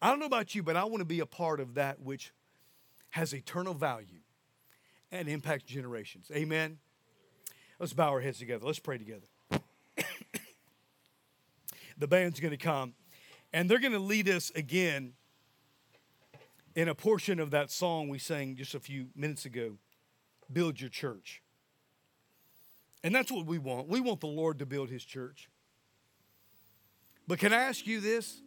I 0.01 0.09
don't 0.09 0.19
know 0.19 0.27
about 0.27 0.55
you, 0.55 0.61
but 0.63 0.77
I 0.77 0.85
want 0.85 0.99
to 0.99 1.05
be 1.05 1.19
a 1.19 1.25
part 1.25 1.59
of 1.59 1.73
that 1.73 1.99
which 1.99 2.31
has 3.09 3.33
eternal 3.33 3.73
value 3.73 4.21
and 5.11 5.27
impacts 5.27 5.63
generations. 5.63 6.31
Amen. 6.33 6.77
Let's 7.79 7.93
bow 7.93 8.09
our 8.09 8.21
heads 8.21 8.37
together. 8.39 8.65
Let's 8.65 8.79
pray 8.79 8.99
together. 8.99 9.25
the 11.97 12.07
band's 12.07 12.39
going 12.39 12.51
to 12.51 12.57
come 12.57 12.93
and 13.51 13.69
they're 13.69 13.79
going 13.79 13.93
to 13.93 13.99
lead 13.99 14.29
us 14.29 14.51
again 14.55 15.13
in 16.75 16.87
a 16.87 16.93
portion 16.93 17.39
of 17.39 17.49
that 17.49 17.71
song 17.71 18.09
we 18.09 18.19
sang 18.19 18.55
just 18.55 18.75
a 18.75 18.79
few 18.79 19.07
minutes 19.15 19.45
ago 19.45 19.77
Build 20.51 20.79
Your 20.79 20.89
Church. 20.89 21.41
And 23.07 23.15
that's 23.15 23.31
what 23.31 23.45
we 23.45 23.57
want. 23.57 23.87
We 23.87 24.01
want 24.01 24.19
the 24.19 24.27
Lord 24.27 24.59
to 24.59 24.65
build 24.65 24.89
his 24.89 25.01
church. 25.01 25.49
But 27.25 27.39
can 27.39 27.53
I 27.53 27.61
ask 27.61 27.87
you 27.87 28.01
this? 28.01 28.41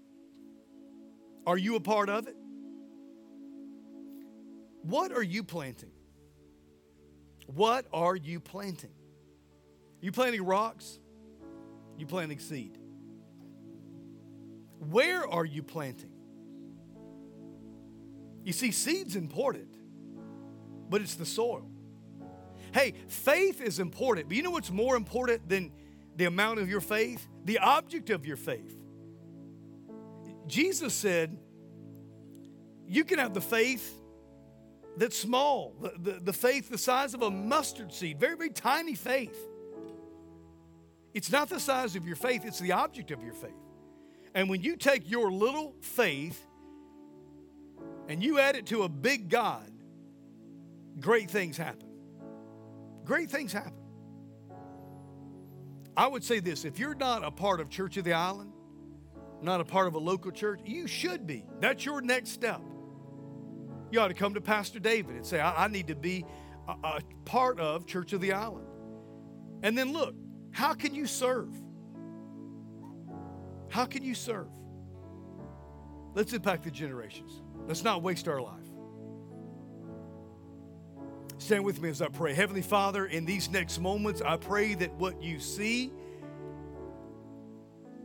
Are 1.47 1.57
you 1.57 1.77
a 1.77 1.81
part 1.81 2.11
of 2.11 2.29
it? 2.29 2.37
What 4.83 5.13
are 5.13 5.23
you 5.23 5.45
planting? 5.45 5.93
What 7.47 7.87
are 7.91 8.15
you 8.15 8.39
planting? 8.39 8.93
You 10.03 10.13
planting 10.13 10.45
rocks? 10.45 10.99
You 11.97 12.05
planting 12.05 12.39
seed? 12.39 12.77
Where 14.79 15.27
are 15.27 15.47
you 15.47 15.63
planting? 15.63 16.13
You 18.45 18.53
see, 18.53 18.73
seed's 18.73 19.17
important, 19.17 19.75
but 20.91 21.01
it's 21.01 21.15
the 21.15 21.25
soil. 21.25 21.70
Hey, 22.73 22.95
faith 23.09 23.61
is 23.61 23.79
important, 23.79 24.29
but 24.29 24.37
you 24.37 24.43
know 24.43 24.51
what's 24.51 24.71
more 24.71 24.97
important 24.97 25.49
than 25.49 25.73
the 26.17 26.27
amount 26.27 26.61
of 26.61 26.69
your 26.69 26.81
faith? 26.81 27.27
The 27.45 27.59
object 27.59 28.11
of 28.11 28.27
your 28.27 28.37
faith. 28.37 28.77
Jesus 30.47 30.95
said, 30.95 31.37
You 32.87 33.05
can 33.05 33.19
have 33.19 33.35
the 33.35 33.41
faith 33.41 33.95
that's 34.97 35.19
small, 35.19 35.75
the, 35.81 35.93
the, 35.99 36.21
the 36.21 36.33
faith 36.33 36.69
the 36.69 36.79
size 36.79 37.15
of 37.15 37.23
a 37.23 37.31
mustard 37.31 37.93
seed, 37.93 38.21
very, 38.21 38.37
very 38.37 38.51
tiny 38.51 38.95
faith. 38.95 39.37
It's 41.13 41.33
not 41.33 41.49
the 41.49 41.59
size 41.59 41.97
of 41.97 42.07
your 42.07 42.17
faith, 42.17 42.45
it's 42.45 42.61
the 42.61 42.73
object 42.73 43.11
of 43.11 43.23
your 43.23 43.35
faith. 43.35 43.51
And 44.35 44.49
when 44.49 44.63
you 44.63 44.77
take 44.77 45.11
your 45.11 45.33
little 45.33 45.75
faith 45.81 46.47
and 48.09 48.23
you 48.23 48.39
add 48.39 48.55
it 48.55 48.67
to 48.67 48.85
a 48.85 48.89
big 48.89 49.29
God, 49.29 49.71
great 51.01 51.31
things 51.31 51.57
happen 51.57 51.90
great 53.11 53.29
things 53.29 53.53
happen. 53.53 53.73
I 55.97 56.07
would 56.07 56.23
say 56.23 56.39
this 56.39 56.65
if 56.65 56.79
you're 56.79 56.95
not 56.95 57.25
a 57.25 57.31
part 57.33 57.59
of 57.59 57.69
Church 57.69 57.97
of 57.97 58.05
the 58.05 58.13
Island, 58.13 58.53
not 59.43 59.61
a 59.61 59.65
part 59.65 59.89
of 59.89 59.97
a 59.97 59.99
local 59.99 60.31
church, 60.31 60.61
you 60.65 60.87
should 60.87 61.27
be. 61.27 61.45
That's 61.59 61.85
your 61.85 62.03
next 62.03 62.31
step. 62.31 62.61
You 63.91 63.99
ought 63.99 64.09
to 64.09 64.15
come 64.15 64.35
to 64.35 64.41
Pastor 64.41 64.79
David 64.79 65.17
and 65.17 65.27
say, 65.27 65.41
I, 65.41 65.65
I 65.65 65.67
need 65.67 65.89
to 65.89 65.97
be 65.97 66.25
a, 66.69 66.73
a 66.87 67.01
part 67.25 67.59
of 67.59 67.85
Church 67.85 68.13
of 68.13 68.21
the 68.21 68.33
Island. 68.33 68.69
And 69.65 69.77
then 69.77 69.93
look, 69.93 70.15
how 70.53 70.75
can 70.75 70.95
you 70.95 71.09
serve? 71.09 71.53
How 73.71 73.87
can 73.87 74.05
you 74.05 74.15
serve? 74.15 74.53
Let's 76.15 76.33
impact 76.33 76.63
the 76.63 76.71
generations. 76.71 77.43
Let's 77.67 77.83
not 77.83 78.05
waste 78.05 78.29
our 78.29 78.41
life. 78.41 78.70
Stand 81.41 81.65
with 81.65 81.81
me 81.81 81.89
as 81.89 82.03
I 82.03 82.09
pray. 82.09 82.35
Heavenly 82.35 82.61
Father, 82.61 83.07
in 83.07 83.25
these 83.25 83.51
next 83.51 83.79
moments, 83.79 84.21
I 84.21 84.37
pray 84.37 84.75
that 84.75 84.93
what 84.97 85.23
you 85.23 85.41
see 85.41 85.91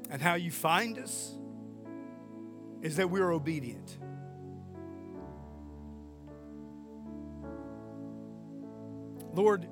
and 0.10 0.22
how 0.22 0.36
you 0.36 0.52
find 0.52 0.98
us 0.98 1.38
is 2.82 2.96
that 2.96 3.10
we're 3.10 3.34
obedient. 3.34 3.98
Lord, 9.34 9.68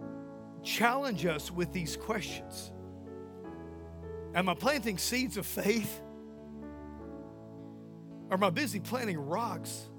challenge 0.61 1.25
us 1.25 1.49
with 1.49 1.71
these 1.71 1.95
questions. 1.95 2.69
Am 4.35 4.49
I 4.49 4.55
planting 4.55 4.97
seeds 4.97 5.37
of 5.37 5.45
faith? 5.45 6.01
Or 8.29 8.33
am 8.33 8.43
I 8.43 8.49
busy 8.49 8.81
planting 8.81 9.17
rocks? 9.17 9.89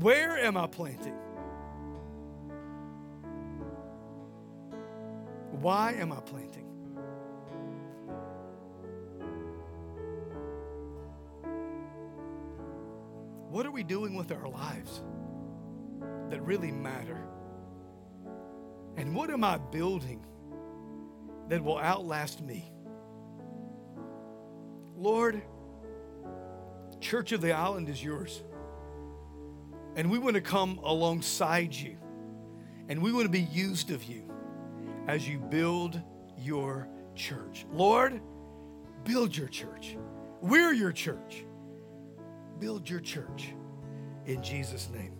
Where 0.00 0.38
am 0.38 0.56
I 0.56 0.68
planting? 0.68 1.14
Why 5.60 5.92
am 5.94 6.12
I 6.12 6.20
planting? 6.20 6.66
What 13.50 13.66
are 13.66 13.72
we 13.72 13.82
doing 13.82 14.14
with 14.14 14.30
our 14.30 14.48
lives 14.48 15.02
that 16.30 16.40
really 16.42 16.70
matter? 16.70 17.18
And 18.96 19.16
what 19.16 19.30
am 19.30 19.42
I 19.42 19.58
building 19.58 20.24
that 21.48 21.60
will 21.60 21.78
outlast 21.78 22.40
me? 22.40 22.70
Lord, 24.96 25.42
Church 27.00 27.32
of 27.32 27.40
the 27.40 27.52
Island 27.52 27.88
is 27.88 28.02
yours. 28.02 28.42
And 29.98 30.12
we 30.12 30.20
want 30.20 30.36
to 30.36 30.40
come 30.40 30.78
alongside 30.84 31.74
you. 31.74 31.96
And 32.88 33.02
we 33.02 33.12
want 33.12 33.24
to 33.24 33.30
be 33.30 33.40
used 33.40 33.90
of 33.90 34.04
you 34.04 34.22
as 35.08 35.28
you 35.28 35.40
build 35.40 36.00
your 36.38 36.88
church. 37.16 37.66
Lord, 37.72 38.20
build 39.02 39.36
your 39.36 39.48
church. 39.48 39.96
We're 40.40 40.72
your 40.72 40.92
church. 40.92 41.44
Build 42.60 42.88
your 42.88 43.00
church 43.00 43.52
in 44.26 44.40
Jesus' 44.40 44.88
name. 44.88 45.17